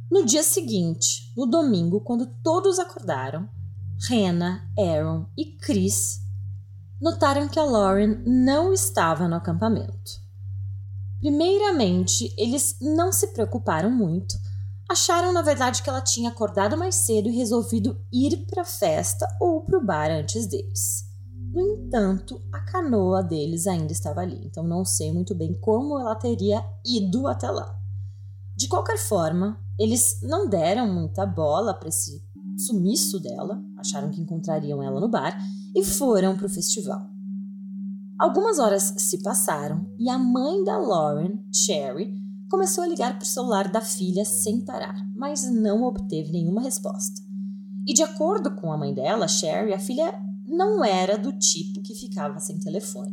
No 0.09 0.25
dia 0.25 0.43
seguinte, 0.43 1.33
no 1.35 1.45
domingo, 1.45 1.99
quando 1.99 2.25
todos 2.41 2.79
acordaram, 2.79 3.49
Hannah, 4.09 4.65
Aaron 4.79 5.25
e 5.37 5.57
Chris 5.57 6.21
notaram 7.01 7.49
que 7.49 7.59
a 7.59 7.65
Lauren 7.65 8.23
não 8.25 8.71
estava 8.71 9.27
no 9.27 9.35
acampamento. 9.35 10.23
Primeiramente, 11.19 12.33
eles 12.37 12.77
não 12.79 13.11
se 13.11 13.27
preocuparam 13.33 13.91
muito. 13.91 14.35
Acharam, 14.89 15.31
na 15.31 15.41
verdade, 15.41 15.81
que 15.81 15.89
ela 15.89 16.01
tinha 16.01 16.29
acordado 16.29 16.77
mais 16.77 16.95
cedo 16.95 17.29
e 17.29 17.35
resolvido 17.35 17.99
ir 18.11 18.45
para 18.45 18.61
a 18.61 18.65
festa 18.65 19.27
ou 19.39 19.61
para 19.61 19.77
o 19.77 19.85
bar 19.85 20.11
antes 20.11 20.45
deles. 20.45 21.05
No 21.53 21.61
entanto, 21.61 22.41
a 22.51 22.59
canoa 22.59 23.21
deles 23.21 23.67
ainda 23.67 23.91
estava 23.91 24.21
ali, 24.21 24.41
então 24.45 24.63
não 24.63 24.83
sei 24.83 25.11
muito 25.11 25.35
bem 25.35 25.53
como 25.59 25.99
ela 25.99 26.15
teria 26.15 26.63
ido 26.85 27.27
até 27.27 27.49
lá. 27.49 27.79
De 28.55 28.67
qualquer 28.67 28.97
forma, 28.97 29.59
eles 29.79 30.19
não 30.21 30.47
deram 30.47 30.91
muita 30.91 31.25
bola 31.25 31.73
para 31.73 31.89
esse 31.89 32.23
sumiço 32.57 33.19
dela, 33.19 33.63
acharam 33.77 34.09
que 34.09 34.21
encontrariam 34.21 34.81
ela 34.81 34.99
no 34.99 35.09
bar 35.09 35.37
e 35.75 35.83
foram 35.83 36.35
para 36.35 36.45
o 36.45 36.49
festival. 36.49 37.07
Algumas 38.19 38.59
horas 38.59 38.93
se 38.97 39.21
passaram 39.21 39.85
e 39.99 40.09
a 40.09 40.17
mãe 40.17 40.63
da 40.63 40.77
Lauren, 40.77 41.39
Cherry, 41.51 42.22
começou 42.53 42.83
a 42.83 42.87
ligar 42.87 43.15
para 43.15 43.23
o 43.23 43.27
celular 43.27 43.71
da 43.71 43.81
filha 43.81 44.23
sem 44.23 44.61
parar, 44.61 45.09
mas 45.15 45.51
não 45.51 45.81
obteve 45.85 46.31
nenhuma 46.31 46.61
resposta. 46.61 47.19
E 47.83 47.95
de 47.95 48.03
acordo 48.03 48.55
com 48.55 48.71
a 48.71 48.77
mãe 48.77 48.93
dela, 48.93 49.27
Sherry, 49.27 49.73
a 49.73 49.79
filha 49.79 50.13
não 50.45 50.85
era 50.85 51.17
do 51.17 51.33
tipo 51.33 51.81
que 51.81 51.95
ficava 51.95 52.39
sem 52.39 52.59
telefone. 52.59 53.11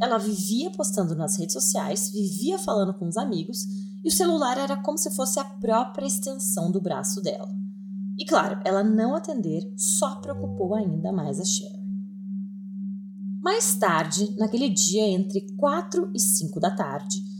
Ela 0.00 0.18
vivia 0.18 0.68
postando 0.72 1.14
nas 1.14 1.38
redes 1.38 1.52
sociais, 1.52 2.10
vivia 2.10 2.58
falando 2.58 2.92
com 2.92 3.06
os 3.06 3.16
amigos 3.16 3.68
e 4.02 4.08
o 4.08 4.12
celular 4.12 4.58
era 4.58 4.76
como 4.76 4.98
se 4.98 5.14
fosse 5.14 5.38
a 5.38 5.44
própria 5.44 6.04
extensão 6.04 6.72
do 6.72 6.80
braço 6.80 7.22
dela. 7.22 7.54
E 8.18 8.24
claro, 8.24 8.60
ela 8.64 8.82
não 8.82 9.14
atender 9.14 9.62
só 9.76 10.16
preocupou 10.16 10.74
ainda 10.74 11.12
mais 11.12 11.38
a 11.38 11.44
Sherry. 11.44 11.86
Mais 13.40 13.76
tarde, 13.76 14.34
naquele 14.36 14.68
dia 14.68 15.06
entre 15.06 15.54
4 15.54 16.10
e 16.12 16.18
5 16.18 16.58
da 16.58 16.72
tarde, 16.72 17.30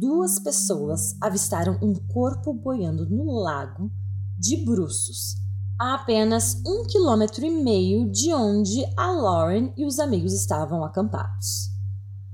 duas 0.00 0.38
pessoas 0.38 1.14
avistaram 1.20 1.78
um 1.82 1.94
corpo 1.94 2.54
boiando 2.54 3.04
no 3.10 3.30
lago 3.32 3.92
de 4.38 4.56
bruços, 4.56 5.36
a 5.78 5.96
apenas 5.96 6.56
um 6.66 6.86
quilômetro 6.86 7.44
e 7.44 7.50
meio 7.50 8.10
de 8.10 8.32
onde 8.32 8.82
a 8.96 9.10
Lauren 9.10 9.74
e 9.76 9.84
os 9.84 9.98
amigos 9.98 10.32
estavam 10.32 10.82
acampados. 10.82 11.68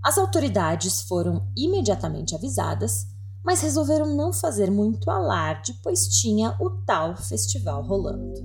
As 0.01 0.17
autoridades 0.17 1.01
foram 1.03 1.49
imediatamente 1.57 2.37
avisadas, 2.37 3.09
mas 3.45 3.61
resolveram 3.63 4.17
não 4.17 4.33
fazer 4.33 4.71
muito 4.71 5.11
alarde, 5.11 5.75
pois 5.83 6.07
tinha 6.07 6.57
o 6.61 6.71
tal 6.71 7.17
festival 7.17 7.83
rolando. 7.83 8.45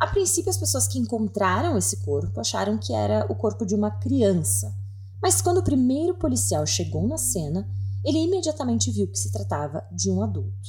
A 0.00 0.08
princípio, 0.08 0.50
as 0.50 0.56
pessoas 0.56 0.88
que 0.88 0.98
encontraram 0.98 1.78
esse 1.78 2.04
corpo 2.04 2.40
acharam 2.40 2.76
que 2.76 2.92
era 2.92 3.24
o 3.30 3.36
corpo 3.36 3.64
de 3.64 3.76
uma 3.76 3.92
criança, 3.92 4.74
mas 5.22 5.40
quando 5.40 5.58
o 5.58 5.64
primeiro 5.64 6.14
policial 6.14 6.66
chegou 6.66 7.06
na 7.06 7.16
cena, 7.16 7.64
ele 8.04 8.18
imediatamente 8.18 8.90
viu 8.90 9.06
que 9.08 9.18
se 9.18 9.30
tratava 9.30 9.84
de 9.92 10.10
um 10.10 10.22
adulto. 10.22 10.68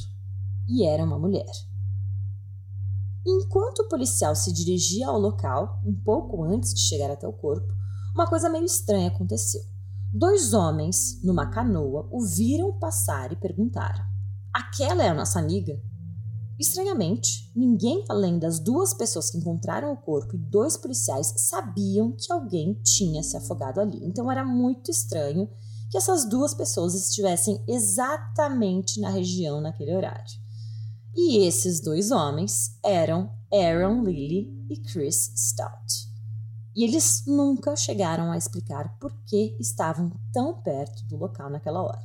E 0.67 0.85
era 0.85 1.03
uma 1.03 1.19
mulher. 1.19 1.51
Enquanto 3.25 3.79
o 3.79 3.87
policial 3.87 4.35
se 4.35 4.51
dirigia 4.51 5.07
ao 5.07 5.19
local, 5.19 5.81
um 5.85 5.93
pouco 5.93 6.43
antes 6.43 6.73
de 6.73 6.81
chegar 6.81 7.09
até 7.09 7.27
o 7.27 7.33
corpo, 7.33 7.73
uma 8.13 8.27
coisa 8.27 8.49
meio 8.49 8.65
estranha 8.65 9.07
aconteceu. 9.07 9.61
Dois 10.13 10.53
homens, 10.53 11.19
numa 11.23 11.49
canoa, 11.49 12.07
o 12.11 12.23
viram 12.23 12.77
passar 12.77 13.31
e 13.31 13.35
perguntaram: 13.35 14.03
Aquela 14.53 15.03
é 15.03 15.09
a 15.09 15.13
nossa 15.13 15.39
amiga? 15.39 15.73
Estranhamente, 16.59 17.51
ninguém 17.55 18.05
além 18.07 18.37
das 18.37 18.59
duas 18.59 18.93
pessoas 18.93 19.31
que 19.31 19.37
encontraram 19.37 19.91
o 19.91 19.97
corpo 19.97 20.35
e 20.35 20.37
dois 20.37 20.77
policiais 20.77 21.33
sabiam 21.37 22.11
que 22.11 22.31
alguém 22.31 22.75
tinha 22.83 23.23
se 23.23 23.35
afogado 23.35 23.79
ali. 23.79 24.05
Então 24.05 24.31
era 24.31 24.45
muito 24.45 24.91
estranho 24.91 25.49
que 25.93 25.97
essas 25.99 26.25
duas 26.27 26.55
pessoas 26.55 26.95
estivessem 26.95 27.63
exatamente 27.67 28.99
na 28.99 29.09
região 29.09 29.61
naquele 29.61 29.95
horário. 29.95 30.41
E 31.15 31.45
esses 31.45 31.79
dois 31.79 32.09
homens 32.09 32.79
eram 32.83 33.29
Aaron 33.53 34.01
Lilly 34.01 34.65
e 34.71 34.77
Chris 34.81 35.31
Stout 35.37 36.11
e 36.75 36.83
eles 36.83 37.23
nunca 37.27 37.75
chegaram 37.75 38.31
a 38.31 38.37
explicar 38.37 38.97
por 38.97 39.13
que 39.27 39.55
estavam 39.59 40.11
tão 40.31 40.61
perto 40.61 41.05
do 41.05 41.17
local 41.17 41.49
naquela 41.49 41.83
hora. 41.83 42.01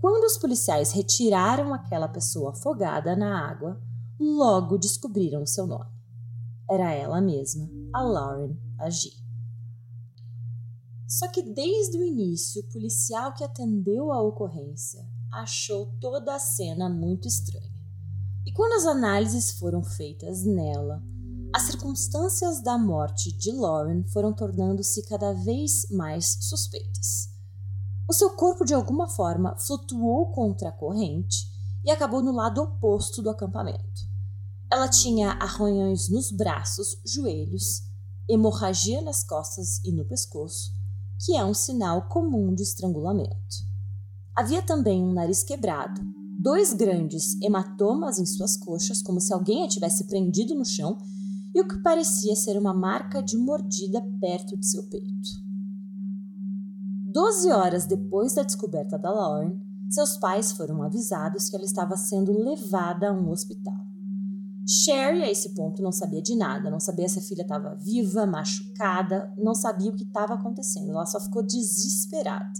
Quando 0.00 0.24
os 0.24 0.36
policiais 0.36 0.90
retiraram 0.90 1.72
aquela 1.72 2.08
pessoa 2.08 2.50
afogada 2.50 3.14
na 3.14 3.48
água, 3.48 3.80
logo 4.18 4.76
descobriram 4.76 5.46
seu 5.46 5.66
nome. 5.66 5.92
Era 6.68 6.92
ela 6.92 7.20
mesma, 7.20 7.68
a 7.94 8.02
Lauren 8.02 8.56
Agi. 8.80 9.21
Só 11.12 11.28
que 11.28 11.42
desde 11.42 11.98
o 11.98 12.02
início, 12.02 12.62
o 12.62 12.72
policial 12.72 13.34
que 13.34 13.44
atendeu 13.44 14.10
a 14.10 14.22
ocorrência 14.22 15.06
achou 15.30 15.92
toda 16.00 16.34
a 16.34 16.38
cena 16.38 16.88
muito 16.88 17.28
estranha. 17.28 17.70
E 18.46 18.52
quando 18.54 18.72
as 18.72 18.86
análises 18.86 19.50
foram 19.50 19.82
feitas 19.82 20.42
nela, 20.42 21.02
as 21.54 21.64
circunstâncias 21.64 22.62
da 22.62 22.78
morte 22.78 23.30
de 23.30 23.52
Lauren 23.52 24.04
foram 24.04 24.32
tornando-se 24.32 25.02
cada 25.02 25.34
vez 25.34 25.86
mais 25.90 26.38
suspeitas. 26.40 27.28
O 28.08 28.14
seu 28.14 28.30
corpo, 28.30 28.64
de 28.64 28.72
alguma 28.72 29.06
forma, 29.06 29.54
flutuou 29.58 30.32
contra 30.32 30.70
a 30.70 30.72
corrente 30.72 31.46
e 31.84 31.90
acabou 31.90 32.22
no 32.22 32.32
lado 32.32 32.62
oposto 32.62 33.20
do 33.20 33.28
acampamento. 33.28 34.08
Ela 34.70 34.88
tinha 34.88 35.32
arranhões 35.32 36.08
nos 36.08 36.32
braços, 36.32 36.98
joelhos, 37.04 37.82
hemorragia 38.26 39.02
nas 39.02 39.22
costas 39.22 39.78
e 39.84 39.92
no 39.92 40.06
pescoço, 40.06 40.80
que 41.24 41.36
é 41.36 41.44
um 41.44 41.54
sinal 41.54 42.08
comum 42.08 42.52
de 42.52 42.62
estrangulamento. 42.62 43.72
Havia 44.34 44.60
também 44.60 45.02
um 45.02 45.12
nariz 45.12 45.44
quebrado, 45.44 46.00
dois 46.40 46.72
grandes 46.72 47.40
hematomas 47.40 48.18
em 48.18 48.26
suas 48.26 48.56
coxas, 48.56 49.00
como 49.00 49.20
se 49.20 49.32
alguém 49.32 49.64
a 49.64 49.68
tivesse 49.68 50.04
prendido 50.04 50.54
no 50.54 50.64
chão, 50.64 50.98
e 51.54 51.60
o 51.60 51.68
que 51.68 51.80
parecia 51.82 52.34
ser 52.34 52.58
uma 52.58 52.74
marca 52.74 53.22
de 53.22 53.36
mordida 53.36 54.02
perto 54.20 54.56
de 54.56 54.66
seu 54.66 54.82
peito. 54.88 55.28
Doze 57.04 57.52
horas 57.52 57.86
depois 57.86 58.34
da 58.34 58.42
descoberta 58.42 58.98
da 58.98 59.10
Lauren, 59.10 59.60
seus 59.90 60.16
pais 60.16 60.52
foram 60.52 60.82
avisados 60.82 61.48
que 61.48 61.54
ela 61.54 61.64
estava 61.64 61.96
sendo 61.96 62.32
levada 62.32 63.10
a 63.10 63.12
um 63.12 63.30
hospital. 63.30 63.91
Sherry, 64.66 65.22
a 65.22 65.30
esse 65.30 65.54
ponto, 65.54 65.82
não 65.82 65.90
sabia 65.90 66.22
de 66.22 66.36
nada, 66.36 66.70
não 66.70 66.78
sabia 66.78 67.08
se 67.08 67.18
a 67.18 67.22
filha 67.22 67.42
estava 67.42 67.74
viva, 67.74 68.24
machucada, 68.26 69.32
não 69.36 69.54
sabia 69.54 69.90
o 69.90 69.96
que 69.96 70.04
estava 70.04 70.34
acontecendo, 70.34 70.90
ela 70.90 71.06
só 71.06 71.20
ficou 71.20 71.42
desesperada. 71.42 72.52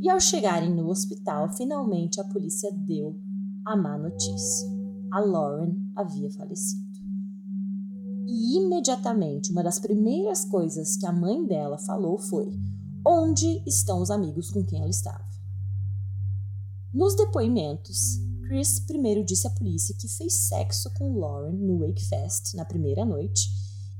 E 0.00 0.10
ao 0.10 0.20
chegarem 0.20 0.74
no 0.74 0.88
hospital, 0.88 1.50
finalmente 1.54 2.20
a 2.20 2.24
polícia 2.24 2.70
deu 2.72 3.18
a 3.64 3.76
má 3.76 3.96
notícia: 3.96 4.68
a 5.10 5.20
Lauren 5.20 5.74
havia 5.96 6.30
falecido. 6.32 6.92
E 8.26 8.58
imediatamente, 8.58 9.52
uma 9.52 9.62
das 9.62 9.78
primeiras 9.78 10.44
coisas 10.44 10.96
que 10.96 11.06
a 11.06 11.12
mãe 11.12 11.46
dela 11.46 11.78
falou 11.78 12.18
foi: 12.18 12.50
Onde 13.06 13.62
estão 13.66 14.02
os 14.02 14.10
amigos 14.10 14.50
com 14.50 14.64
quem 14.64 14.80
ela 14.80 14.90
estava? 14.90 15.24
Nos 16.92 17.14
depoimentos, 17.14 18.20
Chris 18.52 18.78
primeiro 18.80 19.24
disse 19.24 19.46
à 19.46 19.50
polícia 19.50 19.94
que 19.98 20.06
fez 20.06 20.34
sexo 20.34 20.90
com 20.92 21.18
Lauren 21.18 21.54
no 21.54 21.78
Wakefest 21.78 22.54
na 22.54 22.66
primeira 22.66 23.02
noite 23.02 23.48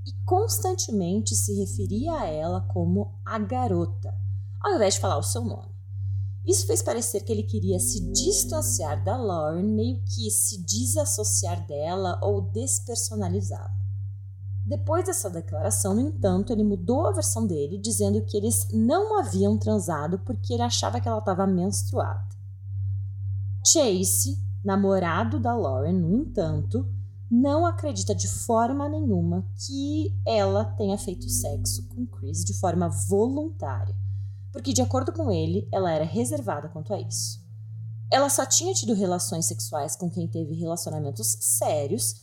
e 0.07 0.13
constantemente 0.27 1.35
se 1.35 1.55
referia 1.55 2.13
a 2.13 2.27
ela 2.27 2.61
como 2.61 3.19
a 3.25 3.39
garota, 3.39 4.15
ao 4.61 4.75
invés 4.75 4.93
de 4.93 5.01
falar 5.01 5.17
o 5.17 5.23
seu 5.23 5.43
nome. 5.43 5.73
Isso 6.47 6.67
fez 6.67 6.83
parecer 6.83 7.23
que 7.23 7.33
ele 7.33 7.45
queria 7.45 7.81
se 7.81 8.13
distanciar 8.13 9.03
da 9.03 9.17
Lauren, 9.17 9.63
meio 9.63 10.03
que 10.05 10.31
se 10.31 10.63
desassociar 10.67 11.67
dela 11.67 12.21
ou 12.23 12.43
despersonalizá-la. 12.43 13.73
Depois 14.67 15.07
dessa 15.07 15.31
declaração, 15.31 15.95
no 15.95 16.03
entanto, 16.03 16.53
ele 16.53 16.63
mudou 16.63 17.07
a 17.07 17.13
versão 17.13 17.47
dele, 17.47 17.79
dizendo 17.79 18.21
que 18.21 18.37
eles 18.37 18.69
não 18.71 19.19
haviam 19.19 19.57
transado 19.57 20.19
porque 20.19 20.53
ele 20.53 20.63
achava 20.63 21.01
que 21.01 21.09
ela 21.09 21.21
estava 21.21 21.47
menstruada. 21.47 22.42
Chase, 23.65 24.39
namorado 24.65 25.39
da 25.39 25.55
Lauren, 25.55 25.93
no 25.93 26.17
entanto, 26.17 26.87
não 27.31 27.65
acredita 27.65 28.15
de 28.15 28.29
forma 28.29 28.89
nenhuma 28.89 29.47
que 29.67 30.15
ela 30.27 30.65
tenha 30.65 30.99
feito 30.99 31.29
sexo 31.29 31.89
com 31.89 32.05
Chris 32.07 32.45
de 32.45 32.59
forma 32.59 32.91
voluntária, 33.09 33.95
porque, 34.53 34.73
de 34.73 34.83
acordo 34.83 35.13
com 35.13 35.31
ele, 35.31 35.67
ela 35.73 35.91
era 35.91 36.05
reservada 36.05 36.69
quanto 36.69 36.93
a 36.93 37.01
isso. 37.01 37.41
Ela 38.11 38.29
só 38.29 38.45
tinha 38.45 38.75
tido 38.75 38.93
relações 38.93 39.47
sexuais 39.47 39.97
com 39.97 40.11
quem 40.11 40.29
teve 40.29 40.55
relacionamentos 40.55 41.39
sérios 41.41 42.21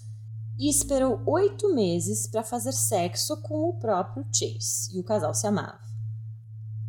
e 0.59 0.69
esperou 0.69 1.21
oito 1.25 1.73
meses 1.73 2.27
para 2.27 2.43
fazer 2.43 2.73
sexo 2.73 3.41
com 3.41 3.69
o 3.69 3.79
próprio 3.79 4.23
Chase, 4.31 4.95
e 4.95 4.99
o 4.99 5.03
casal 5.03 5.33
se 5.33 5.47
amava. 5.47 5.88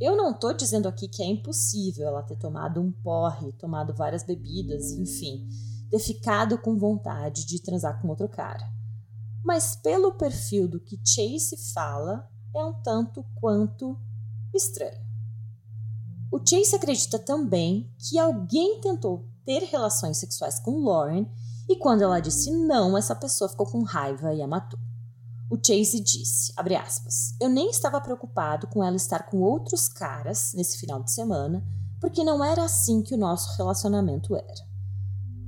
Eu 0.01 0.17
não 0.17 0.31
estou 0.31 0.55
dizendo 0.55 0.89
aqui 0.89 1.07
que 1.07 1.23
é 1.23 1.27
impossível 1.27 2.07
ela 2.09 2.23
ter 2.23 2.37
tomado 2.37 2.81
um 2.81 2.91
porre, 2.91 3.53
tomado 3.53 3.95
várias 3.95 4.25
bebidas, 4.25 4.93
enfim, 4.93 5.47
ter 5.91 5.99
ficado 5.99 6.57
com 6.57 6.79
vontade 6.79 7.45
de 7.45 7.63
transar 7.63 8.01
com 8.01 8.09
outro 8.09 8.27
cara. 8.27 8.67
Mas 9.45 9.77
pelo 9.77 10.15
perfil 10.15 10.67
do 10.67 10.81
que 10.81 10.99
Chase 11.05 11.73
fala, 11.75 12.27
é 12.55 12.65
um 12.65 12.73
tanto 12.83 13.23
quanto 13.35 13.99
estranho. 14.55 15.05
O 16.33 16.39
Chase 16.39 16.75
acredita 16.75 17.19
também 17.19 17.93
que 17.99 18.19
alguém 18.19 18.81
tentou 18.81 19.29
ter 19.45 19.65
relações 19.65 20.17
sexuais 20.17 20.59
com 20.61 20.83
Lauren 20.83 21.27
e 21.69 21.77
quando 21.77 22.03
ela 22.03 22.21
disse 22.21 22.51
não, 22.51 22.97
essa 22.97 23.15
pessoa 23.15 23.51
ficou 23.51 23.67
com 23.67 23.83
raiva 23.83 24.33
e 24.33 24.41
a 24.41 24.47
matou. 24.47 24.79
O 25.51 25.57
Chase 25.57 25.99
disse, 25.99 26.53
aspas, 26.57 27.35
eu 27.41 27.49
nem 27.49 27.71
estava 27.71 28.01
preocupado 28.01 28.69
com 28.69 28.85
ela 28.85 28.95
estar 28.95 29.29
com 29.29 29.39
outros 29.39 29.89
caras 29.89 30.53
nesse 30.55 30.79
final 30.79 31.03
de 31.03 31.11
semana, 31.11 31.67
porque 32.01 32.23
não 32.23 32.45
era 32.45 32.65
assim 32.65 33.03
que 33.03 33.17
o 33.17 33.19
nosso 33.19 33.57
relacionamento 33.57 34.37
era. 34.37 34.71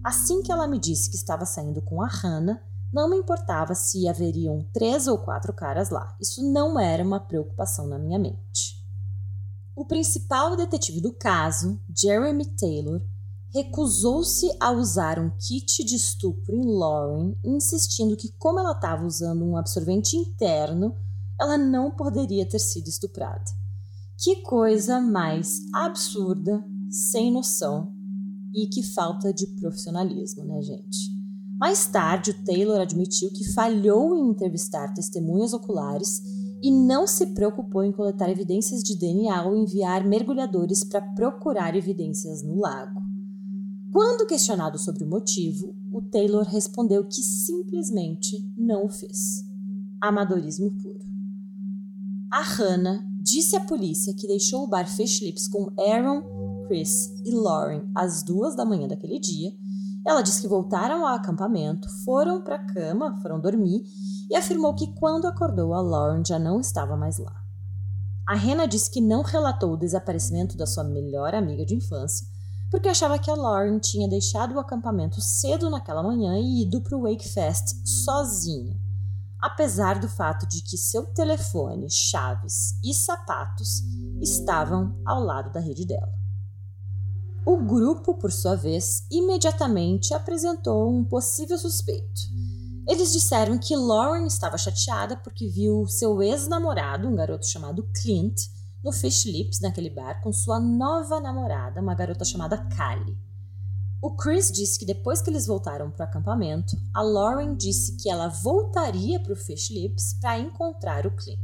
Assim 0.02 0.42
que 0.42 0.50
ela 0.50 0.66
me 0.66 0.80
disse 0.80 1.08
que 1.08 1.14
estava 1.14 1.46
saindo 1.46 1.80
com 1.80 2.02
a 2.02 2.08
Hannah, 2.08 2.60
não 2.92 3.08
me 3.08 3.16
importava 3.16 3.76
se 3.76 4.08
haveriam 4.08 4.68
três 4.72 5.06
ou 5.06 5.18
quatro 5.18 5.52
caras 5.52 5.88
lá. 5.88 6.16
Isso 6.20 6.42
não 6.52 6.80
era 6.80 7.04
uma 7.04 7.20
preocupação 7.20 7.86
na 7.86 7.96
minha 7.96 8.18
mente. 8.18 8.84
O 9.76 9.86
principal 9.86 10.56
detetive 10.56 11.00
do 11.00 11.14
caso, 11.14 11.80
Jeremy 11.96 12.44
Taylor, 12.56 13.00
recusou-se 13.52 14.46
a 14.58 14.72
usar 14.72 15.18
um 15.18 15.30
kit 15.30 15.84
de 15.84 15.96
estupro 15.96 16.54
em 16.56 16.64
Lauren, 16.64 17.36
insistindo 17.44 18.16
que, 18.16 18.32
como 18.38 18.58
ela 18.58 18.72
estava 18.72 19.04
usando 19.04 19.44
um 19.44 19.56
absorvente 19.56 20.16
interno, 20.16 20.96
ela 21.38 21.58
não 21.58 21.90
poderia 21.90 22.48
ter 22.48 22.58
sido 22.58 22.88
estuprada. 22.88 23.44
Que 24.18 24.36
coisa 24.42 25.00
mais 25.00 25.60
absurda, 25.74 26.64
sem 26.88 27.32
noção 27.32 27.92
e 28.54 28.68
que 28.68 28.82
falta 28.82 29.32
de 29.32 29.46
profissionalismo, 29.46 30.44
né, 30.44 30.62
gente? 30.62 31.10
Mais 31.58 31.86
tarde, 31.86 32.30
o 32.30 32.44
Taylor 32.44 32.80
admitiu 32.80 33.30
que 33.32 33.52
falhou 33.52 34.16
em 34.16 34.30
entrevistar 34.30 34.94
testemunhas 34.94 35.52
oculares 35.52 36.22
e 36.62 36.70
não 36.70 37.06
se 37.06 37.26
preocupou 37.34 37.82
em 37.82 37.92
coletar 37.92 38.30
evidências 38.30 38.82
de 38.82 38.96
DNA 38.96 39.44
ou 39.44 39.56
enviar 39.56 40.04
mergulhadores 40.06 40.84
para 40.84 41.02
procurar 41.02 41.74
evidências 41.76 42.42
no 42.42 42.60
lago. 42.60 43.01
Quando 43.92 44.26
questionado 44.26 44.78
sobre 44.78 45.04
o 45.04 45.06
motivo, 45.06 45.76
o 45.92 46.00
Taylor 46.00 46.44
respondeu 46.44 47.04
que 47.04 47.20
simplesmente 47.20 48.42
não 48.56 48.86
o 48.86 48.88
fez. 48.88 49.44
Amadorismo 50.00 50.70
puro. 50.70 51.04
A 52.30 52.40
Hannah 52.40 53.04
disse 53.20 53.54
à 53.54 53.60
polícia 53.60 54.14
que 54.14 54.26
deixou 54.26 54.64
o 54.64 54.66
bar 54.66 54.88
Fish 54.88 55.20
Lips 55.20 55.46
com 55.46 55.70
Aaron, 55.78 56.22
Chris 56.66 57.12
e 57.22 57.32
Lauren 57.32 57.82
às 57.94 58.22
duas 58.22 58.56
da 58.56 58.64
manhã 58.64 58.88
daquele 58.88 59.20
dia. 59.20 59.52
Ela 60.06 60.22
disse 60.22 60.40
que 60.40 60.48
voltaram 60.48 61.06
ao 61.06 61.14
acampamento, 61.14 61.86
foram 62.02 62.42
para 62.42 62.56
a 62.56 62.66
cama, 62.72 63.20
foram 63.20 63.38
dormir 63.38 63.82
e 64.30 64.34
afirmou 64.34 64.74
que 64.74 64.94
quando 64.94 65.26
acordou 65.26 65.74
a 65.74 65.82
Lauren 65.82 66.24
já 66.26 66.38
não 66.38 66.60
estava 66.60 66.96
mais 66.96 67.18
lá. 67.18 67.36
A 68.26 68.34
Hannah 68.34 68.64
disse 68.64 68.90
que 68.90 69.02
não 69.02 69.20
relatou 69.20 69.74
o 69.74 69.76
desaparecimento 69.76 70.56
da 70.56 70.66
sua 70.66 70.82
melhor 70.82 71.34
amiga 71.34 71.66
de 71.66 71.74
infância 71.74 72.26
porque 72.72 72.88
achava 72.88 73.20
que 73.20 73.30
a 73.30 73.36
Lauren 73.36 73.78
tinha 73.78 74.08
deixado 74.08 74.56
o 74.56 74.58
acampamento 74.58 75.20
cedo 75.20 75.70
naquela 75.70 76.02
manhã 76.02 76.36
e 76.36 76.62
ido 76.62 76.80
para 76.80 76.96
o 76.96 77.02
Wakefest 77.02 77.86
sozinha 77.86 78.82
apesar 79.42 79.98
do 79.98 80.08
fato 80.08 80.46
de 80.46 80.62
que 80.62 80.78
seu 80.78 81.04
telefone, 81.06 81.90
chaves 81.90 82.78
e 82.82 82.94
sapatos 82.94 83.82
estavam 84.20 84.96
ao 85.04 85.20
lado 85.20 85.52
da 85.52 85.58
rede 85.58 85.84
dela. 85.84 86.12
O 87.44 87.56
grupo, 87.56 88.14
por 88.14 88.30
sua 88.30 88.54
vez, 88.54 89.04
imediatamente 89.10 90.14
apresentou 90.14 90.88
um 90.88 91.04
possível 91.04 91.58
suspeito. 91.58 92.20
Eles 92.86 93.12
disseram 93.12 93.58
que 93.58 93.74
Lauren 93.74 94.26
estava 94.26 94.56
chateada 94.56 95.16
porque 95.16 95.48
viu 95.48 95.88
seu 95.88 96.22
ex-namorado, 96.22 97.08
um 97.08 97.16
garoto 97.16 97.44
chamado 97.44 97.88
Clint, 98.00 98.42
no 98.82 98.92
Fish 98.92 99.24
Lips, 99.24 99.60
naquele 99.60 99.90
bar, 99.90 100.20
com 100.22 100.32
sua 100.32 100.58
nova 100.58 101.20
namorada, 101.20 101.80
uma 101.80 101.94
garota 101.94 102.24
chamada 102.24 102.58
Callie. 102.68 103.16
O 104.02 104.16
Chris 104.16 104.50
disse 104.50 104.78
que 104.80 104.84
depois 104.84 105.22
que 105.22 105.30
eles 105.30 105.46
voltaram 105.46 105.88
para 105.88 106.06
o 106.06 106.08
acampamento, 106.08 106.76
a 106.92 107.02
Lauren 107.02 107.54
disse 107.54 107.96
que 107.96 108.10
ela 108.10 108.26
voltaria 108.26 109.20
para 109.20 109.32
o 109.32 109.36
Fish 109.36 109.70
Lips 109.70 110.14
para 110.20 110.40
encontrar 110.40 111.06
o 111.06 111.14
Clint. 111.14 111.38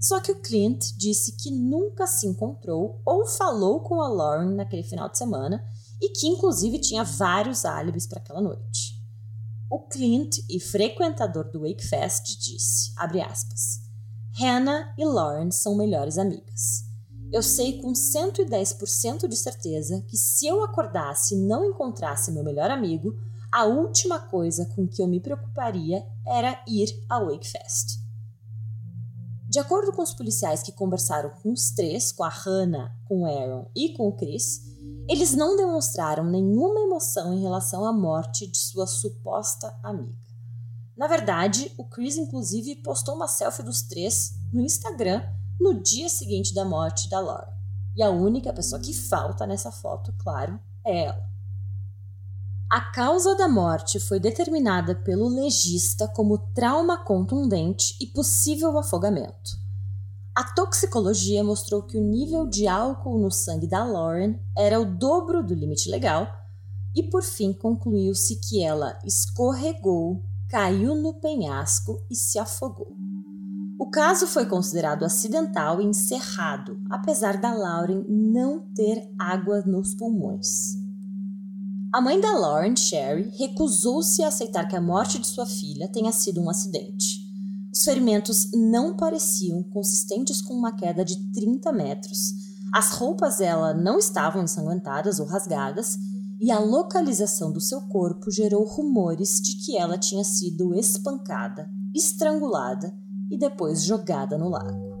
Só 0.00 0.18
que 0.18 0.32
o 0.32 0.40
Clint 0.40 0.82
disse 0.96 1.36
que 1.36 1.50
nunca 1.50 2.06
se 2.06 2.26
encontrou 2.26 3.02
ou 3.04 3.26
falou 3.26 3.80
com 3.80 4.00
a 4.00 4.08
Lauren 4.08 4.54
naquele 4.54 4.82
final 4.82 5.10
de 5.10 5.18
semana 5.18 5.62
e 6.00 6.08
que 6.08 6.26
inclusive 6.26 6.80
tinha 6.80 7.04
vários 7.04 7.66
álibis 7.66 8.06
para 8.06 8.18
aquela 8.18 8.40
noite. 8.40 9.00
O 9.70 9.86
Clint, 9.88 10.38
e 10.50 10.58
frequentador 10.58 11.50
do 11.50 11.60
Wakefest, 11.60 12.38
disse, 12.38 12.92
aspas, 12.96 13.81
Hannah 14.38 14.94
e 14.96 15.04
Lauren 15.04 15.50
são 15.50 15.76
melhores 15.76 16.16
amigas. 16.16 16.84
Eu 17.30 17.42
sei 17.42 17.80
com 17.80 17.92
110% 17.92 19.28
de 19.28 19.36
certeza 19.36 20.02
que 20.08 20.16
se 20.16 20.46
eu 20.46 20.62
acordasse 20.62 21.34
e 21.34 21.38
não 21.38 21.64
encontrasse 21.64 22.32
meu 22.32 22.44
melhor 22.44 22.70
amigo, 22.70 23.14
a 23.50 23.64
última 23.64 24.18
coisa 24.18 24.66
com 24.74 24.88
que 24.88 25.02
eu 25.02 25.06
me 25.06 25.20
preocuparia 25.20 26.02
era 26.26 26.62
ir 26.66 26.88
ao 27.08 27.26
Wakefest. 27.26 28.00
De 29.48 29.58
acordo 29.58 29.92
com 29.92 30.02
os 30.02 30.14
policiais 30.14 30.62
que 30.62 30.72
conversaram 30.72 31.30
com 31.42 31.52
os 31.52 31.70
três, 31.72 32.10
com 32.10 32.24
a 32.24 32.30
Hannah, 32.30 32.96
com 33.06 33.20
o 33.20 33.26
Aaron 33.26 33.70
e 33.76 33.92
com 33.94 34.08
o 34.08 34.16
Chris, 34.16 34.62
eles 35.06 35.34
não 35.34 35.56
demonstraram 35.56 36.24
nenhuma 36.24 36.80
emoção 36.80 37.34
em 37.34 37.42
relação 37.42 37.84
à 37.84 37.92
morte 37.92 38.46
de 38.46 38.56
sua 38.56 38.86
suposta 38.86 39.78
amiga. 39.82 40.31
Na 40.96 41.06
verdade, 41.06 41.72
o 41.78 41.84
Chris 41.84 42.16
inclusive 42.16 42.76
postou 42.76 43.14
uma 43.14 43.28
selfie 43.28 43.62
dos 43.62 43.82
três 43.82 44.34
no 44.52 44.60
Instagram 44.60 45.22
no 45.60 45.80
dia 45.82 46.08
seguinte 46.08 46.54
da 46.54 46.64
morte 46.64 47.08
da 47.08 47.20
Laura. 47.20 47.52
E 47.96 48.02
a 48.02 48.10
única 48.10 48.52
pessoa 48.52 48.80
que 48.80 48.92
falta 48.92 49.46
nessa 49.46 49.70
foto, 49.70 50.12
claro, 50.18 50.58
é 50.84 51.04
ela. 51.04 51.32
A 52.70 52.80
causa 52.80 53.36
da 53.36 53.48
morte 53.48 54.00
foi 54.00 54.18
determinada 54.18 54.94
pelo 54.94 55.28
legista 55.28 56.08
como 56.08 56.38
trauma 56.54 56.96
contundente 56.96 57.94
e 58.00 58.06
possível 58.06 58.78
afogamento. 58.78 59.60
A 60.34 60.42
toxicologia 60.54 61.44
mostrou 61.44 61.82
que 61.82 61.98
o 61.98 62.00
nível 62.02 62.46
de 62.46 62.66
álcool 62.66 63.18
no 63.18 63.30
sangue 63.30 63.66
da 63.66 63.84
Lauren 63.84 64.40
era 64.56 64.80
o 64.80 64.86
dobro 64.86 65.44
do 65.44 65.52
limite 65.52 65.90
legal 65.90 66.26
e, 66.94 67.02
por 67.02 67.22
fim, 67.22 67.52
concluiu-se 67.52 68.36
que 68.36 68.62
ela 68.62 68.98
escorregou, 69.04 70.24
caiu 70.52 70.94
no 70.94 71.14
penhasco 71.14 71.98
e 72.10 72.14
se 72.14 72.38
afogou. 72.38 72.94
O 73.80 73.88
caso 73.88 74.26
foi 74.26 74.44
considerado 74.44 75.02
acidental 75.02 75.80
e 75.80 75.86
encerrado, 75.86 76.78
apesar 76.90 77.40
da 77.40 77.54
Lauren 77.54 78.04
não 78.06 78.60
ter 78.74 79.10
água 79.18 79.62
nos 79.62 79.94
pulmões. 79.94 80.74
A 81.90 82.02
mãe 82.02 82.20
da 82.20 82.32
Lauren, 82.32 82.76
Sherry, 82.76 83.32
recusou-se 83.38 84.22
a 84.22 84.28
aceitar 84.28 84.68
que 84.68 84.76
a 84.76 84.80
morte 84.80 85.18
de 85.18 85.26
sua 85.26 85.46
filha 85.46 85.88
tenha 85.88 86.12
sido 86.12 86.42
um 86.42 86.50
acidente. 86.50 87.22
Os 87.72 87.82
ferimentos 87.82 88.50
não 88.52 88.94
pareciam 88.94 89.62
consistentes 89.62 90.42
com 90.42 90.52
uma 90.52 90.76
queda 90.76 91.02
de 91.02 91.16
30 91.32 91.72
metros. 91.72 92.34
As 92.74 92.90
roupas 92.90 93.38
dela 93.38 93.72
não 93.72 93.98
estavam 93.98 94.42
ensanguentadas 94.42 95.18
ou 95.18 95.24
rasgadas, 95.24 95.96
e 96.42 96.50
a 96.50 96.58
localização 96.58 97.52
do 97.52 97.60
seu 97.60 97.82
corpo 97.82 98.28
gerou 98.28 98.64
rumores 98.64 99.40
de 99.40 99.64
que 99.64 99.78
ela 99.78 99.96
tinha 99.96 100.24
sido 100.24 100.74
espancada, 100.74 101.70
estrangulada 101.94 102.92
e 103.30 103.38
depois 103.38 103.84
jogada 103.84 104.36
no 104.36 104.48
lago. 104.48 104.92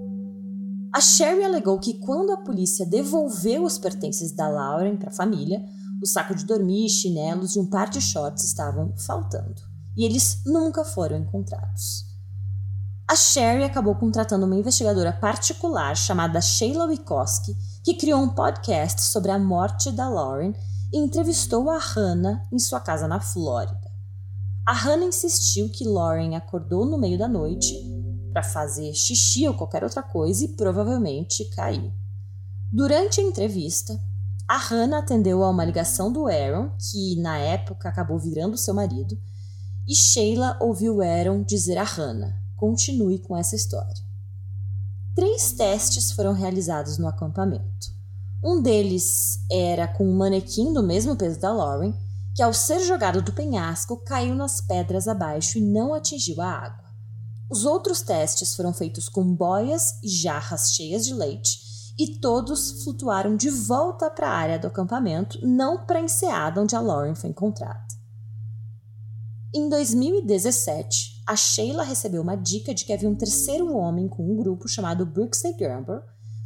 A 0.94 1.00
Sherry 1.00 1.42
alegou 1.42 1.80
que 1.80 1.94
quando 1.94 2.30
a 2.30 2.36
polícia 2.36 2.86
devolveu 2.86 3.64
os 3.64 3.76
pertences 3.76 4.30
da 4.30 4.48
Lauren 4.48 4.96
para 4.96 5.08
a 5.08 5.14
família, 5.14 5.60
o 6.00 6.06
saco 6.06 6.32
de 6.32 6.44
dormir, 6.44 6.88
chinelos 6.88 7.56
e 7.56 7.58
um 7.58 7.66
par 7.66 7.90
de 7.90 8.00
shorts 8.00 8.44
estavam 8.44 8.96
faltando, 8.96 9.62
e 9.96 10.04
eles 10.04 10.42
nunca 10.46 10.84
foram 10.84 11.16
encontrados. 11.18 12.04
A 13.10 13.16
Sherry 13.16 13.64
acabou 13.64 13.96
contratando 13.96 14.46
uma 14.46 14.54
investigadora 14.54 15.12
particular 15.12 15.96
chamada 15.96 16.40
Sheila 16.40 16.86
Wikoski, 16.86 17.56
que 17.82 17.94
criou 17.94 18.20
um 18.20 18.28
podcast 18.28 19.02
sobre 19.02 19.32
a 19.32 19.38
morte 19.40 19.90
da 19.90 20.08
Lauren 20.08 20.54
entrevistou 20.92 21.70
a 21.70 21.78
Hannah 21.78 22.42
em 22.52 22.58
sua 22.58 22.80
casa 22.80 23.08
na 23.08 23.20
Flórida. 23.20 23.90
A 24.66 24.72
Hannah 24.72 25.06
insistiu 25.06 25.68
que 25.70 25.84
Lauren 25.84 26.36
acordou 26.36 26.84
no 26.84 26.98
meio 26.98 27.18
da 27.18 27.26
noite 27.26 27.74
para 28.32 28.42
fazer 28.42 28.92
xixi 28.94 29.46
ou 29.48 29.54
qualquer 29.54 29.82
outra 29.82 30.02
coisa 30.02 30.44
e 30.44 30.48
provavelmente 30.48 31.44
caiu. 31.50 31.92
Durante 32.70 33.20
a 33.20 33.24
entrevista, 33.24 33.98
a 34.48 34.56
Hannah 34.56 34.98
atendeu 34.98 35.42
a 35.42 35.50
uma 35.50 35.64
ligação 35.64 36.12
do 36.12 36.26
Aaron, 36.26 36.70
que 36.78 37.16
na 37.20 37.38
época 37.38 37.88
acabou 37.88 38.18
virando 38.18 38.56
seu 38.56 38.74
marido, 38.74 39.18
e 39.86 39.94
Sheila 39.94 40.56
ouviu 40.60 41.02
Aaron 41.02 41.42
dizer 41.42 41.76
a 41.76 41.84
Hannah: 41.84 42.34
continue 42.56 43.18
com 43.18 43.36
essa 43.36 43.56
história. 43.56 44.02
Três 45.14 45.52
testes 45.52 46.12
foram 46.12 46.32
realizados 46.32 46.96
no 46.98 47.06
acampamento. 47.06 47.91
Um 48.44 48.60
deles 48.60 49.38
era 49.50 49.86
com 49.86 50.04
um 50.04 50.16
manequim 50.16 50.72
do 50.72 50.82
mesmo 50.82 51.14
peso 51.14 51.38
da 51.38 51.52
Lauren, 51.52 51.94
que 52.34 52.42
ao 52.42 52.52
ser 52.52 52.80
jogado 52.80 53.22
do 53.22 53.32
penhasco 53.32 53.96
caiu 53.98 54.34
nas 54.34 54.60
pedras 54.60 55.06
abaixo 55.06 55.58
e 55.58 55.60
não 55.60 55.94
atingiu 55.94 56.40
a 56.40 56.50
água. 56.50 56.84
Os 57.48 57.64
outros 57.64 58.02
testes 58.02 58.54
foram 58.54 58.72
feitos 58.72 59.08
com 59.08 59.22
boias 59.22 60.02
e 60.02 60.08
jarras 60.08 60.72
cheias 60.72 61.04
de 61.04 61.14
leite 61.14 61.60
e 61.98 62.18
todos 62.18 62.82
flutuaram 62.82 63.36
de 63.36 63.48
volta 63.48 64.10
para 64.10 64.28
a 64.28 64.34
área 64.34 64.58
do 64.58 64.66
acampamento, 64.66 65.38
não 65.46 65.84
para 65.84 65.98
a 65.98 66.02
enseada 66.02 66.60
onde 66.60 66.74
a 66.74 66.80
Lauren 66.80 67.14
foi 67.14 67.30
encontrada. 67.30 67.86
Em 69.54 69.68
2017, 69.68 71.22
a 71.26 71.36
Sheila 71.36 71.84
recebeu 71.84 72.22
uma 72.22 72.34
dica 72.34 72.74
de 72.74 72.84
que 72.84 72.92
havia 72.92 73.08
um 73.08 73.14
terceiro 73.14 73.76
homem 73.76 74.08
com 74.08 74.24
um 74.24 74.36
grupo 74.36 74.66
chamado 74.66 75.04
Brookside 75.04 75.58
Gamble, 75.58 76.00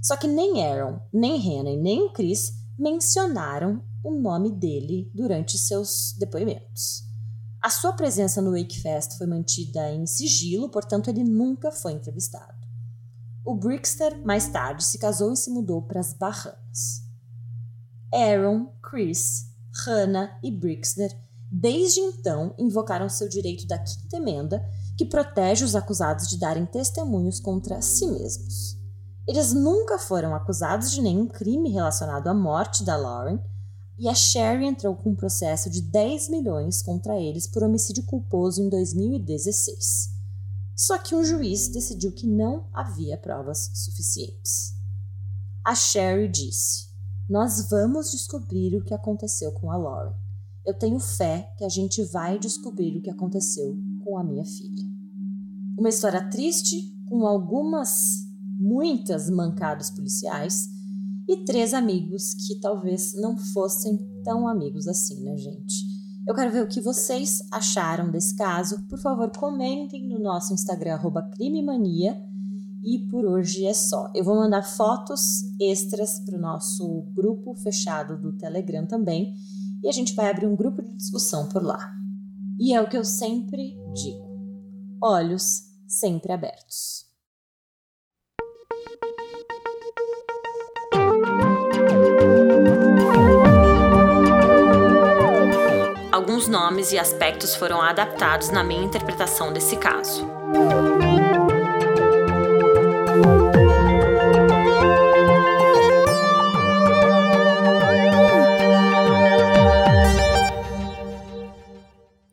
só 0.06 0.16
que 0.16 0.28
nem 0.28 0.64
Aaron, 0.64 1.00
nem 1.12 1.36
Hannah 1.36 1.72
e 1.72 1.76
nem 1.76 2.12
Chris 2.12 2.52
mencionaram 2.78 3.82
o 4.04 4.12
nome 4.12 4.52
dele 4.52 5.10
durante 5.12 5.58
seus 5.58 6.14
depoimentos. 6.16 7.02
A 7.60 7.68
sua 7.70 7.92
presença 7.92 8.40
no 8.40 8.52
Wakefest 8.52 9.18
foi 9.18 9.26
mantida 9.26 9.90
em 9.90 10.06
sigilo, 10.06 10.70
portanto, 10.70 11.10
ele 11.10 11.24
nunca 11.24 11.72
foi 11.72 11.94
entrevistado. 11.94 12.54
O 13.44 13.56
Brickster, 13.56 14.24
mais 14.24 14.46
tarde, 14.46 14.84
se 14.84 14.96
casou 14.96 15.32
e 15.32 15.36
se 15.36 15.50
mudou 15.50 15.82
para 15.82 15.98
as 15.98 16.12
Bahamas. 16.12 17.02
Aaron, 18.14 18.72
Chris, 18.88 19.46
Hannah 19.84 20.38
e 20.40 20.52
Brickster, 20.52 21.10
desde 21.50 21.98
então, 21.98 22.54
invocaram 22.56 23.08
seu 23.08 23.28
direito 23.28 23.66
da 23.66 23.78
Quinta 23.80 24.18
Emenda, 24.18 24.64
que 24.96 25.04
protege 25.04 25.64
os 25.64 25.74
acusados 25.74 26.28
de 26.28 26.38
darem 26.38 26.64
testemunhos 26.64 27.40
contra 27.40 27.82
si 27.82 28.06
mesmos. 28.06 28.85
Eles 29.26 29.52
nunca 29.52 29.98
foram 29.98 30.34
acusados 30.34 30.92
de 30.92 31.02
nenhum 31.02 31.26
crime 31.26 31.70
relacionado 31.70 32.28
à 32.28 32.34
morte 32.34 32.84
da 32.84 32.96
Lauren 32.96 33.40
e 33.98 34.08
a 34.08 34.14
Sherry 34.14 34.66
entrou 34.66 34.94
com 34.94 35.10
um 35.10 35.16
processo 35.16 35.68
de 35.68 35.80
10 35.80 36.28
milhões 36.28 36.82
contra 36.82 37.18
eles 37.18 37.46
por 37.46 37.62
homicídio 37.62 38.04
culposo 38.04 38.62
em 38.62 38.68
2016. 38.68 40.14
Só 40.76 40.98
que 40.98 41.14
um 41.14 41.24
juiz 41.24 41.68
decidiu 41.68 42.12
que 42.12 42.26
não 42.26 42.68
havia 42.72 43.16
provas 43.16 43.70
suficientes. 43.74 44.74
A 45.64 45.74
Sherry 45.74 46.28
disse: 46.28 46.90
Nós 47.28 47.68
vamos 47.68 48.12
descobrir 48.12 48.76
o 48.76 48.84
que 48.84 48.92
aconteceu 48.92 49.50
com 49.52 49.72
a 49.72 49.76
Lauren. 49.76 50.14
Eu 50.64 50.74
tenho 50.74 51.00
fé 51.00 51.52
que 51.56 51.64
a 51.64 51.68
gente 51.68 52.04
vai 52.04 52.38
descobrir 52.38 52.98
o 52.98 53.02
que 53.02 53.10
aconteceu 53.10 53.76
com 54.04 54.18
a 54.18 54.22
minha 54.22 54.44
filha. 54.44 54.84
Uma 55.78 55.88
história 55.88 56.28
triste, 56.28 56.94
com 57.08 57.26
algumas, 57.26 58.25
muitas 58.58 59.30
mancadas 59.30 59.90
policiais 59.90 60.68
e 61.28 61.44
três 61.44 61.74
amigos 61.74 62.34
que 62.34 62.60
talvez 62.60 63.14
não 63.14 63.36
fossem 63.36 63.98
tão 64.24 64.46
amigos 64.46 64.86
assim, 64.86 65.22
né, 65.22 65.36
gente? 65.36 65.96
Eu 66.26 66.34
quero 66.34 66.50
ver 66.50 66.64
o 66.64 66.68
que 66.68 66.80
vocês 66.80 67.40
acharam 67.52 68.10
desse 68.10 68.34
caso. 68.34 68.84
Por 68.88 68.98
favor, 68.98 69.30
comentem 69.30 70.08
no 70.08 70.18
nosso 70.18 70.52
Instagram, 70.52 70.98
crimemania. 71.34 72.20
E 72.82 73.08
por 73.08 73.24
hoje 73.24 73.64
é 73.64 73.74
só. 73.74 74.10
Eu 74.14 74.24
vou 74.24 74.36
mandar 74.36 74.62
fotos 74.62 75.20
extras 75.60 76.20
para 76.24 76.36
o 76.36 76.40
nosso 76.40 77.02
grupo 77.14 77.54
fechado 77.54 78.20
do 78.20 78.36
Telegram 78.36 78.86
também. 78.86 79.34
E 79.82 79.88
a 79.88 79.92
gente 79.92 80.14
vai 80.14 80.28
abrir 80.28 80.46
um 80.46 80.56
grupo 80.56 80.82
de 80.82 80.96
discussão 80.96 81.48
por 81.48 81.62
lá. 81.62 81.92
E 82.58 82.74
é 82.74 82.80
o 82.80 82.88
que 82.88 82.96
eu 82.96 83.04
sempre 83.04 83.76
digo: 83.94 84.26
olhos 85.00 85.62
sempre 85.86 86.32
abertos. 86.32 87.05
Alguns 96.36 96.48
nomes 96.48 96.92
e 96.92 96.98
aspectos 96.98 97.54
foram 97.54 97.80
adaptados 97.80 98.50
na 98.50 98.62
minha 98.62 98.84
interpretação 98.84 99.54
desse 99.54 99.74
caso. 99.74 100.22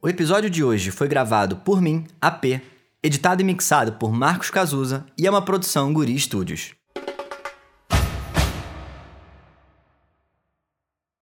O 0.02 0.10
episódio 0.10 0.50
de 0.50 0.62
hoje 0.66 0.92
foi 0.92 1.08
gravado 1.08 1.56
por 1.56 1.82
mim, 1.82 2.06
AP, 2.20 2.62
editado 3.02 3.42
e 3.42 3.46
mixado 3.46 3.94
por 3.94 4.12
Marcos 4.12 4.50
Cazuza 4.50 5.06
e 5.18 5.26
é 5.26 5.30
uma 5.30 5.46
produção 5.46 5.94
Guri 5.94 6.20
Studios. 6.20 6.76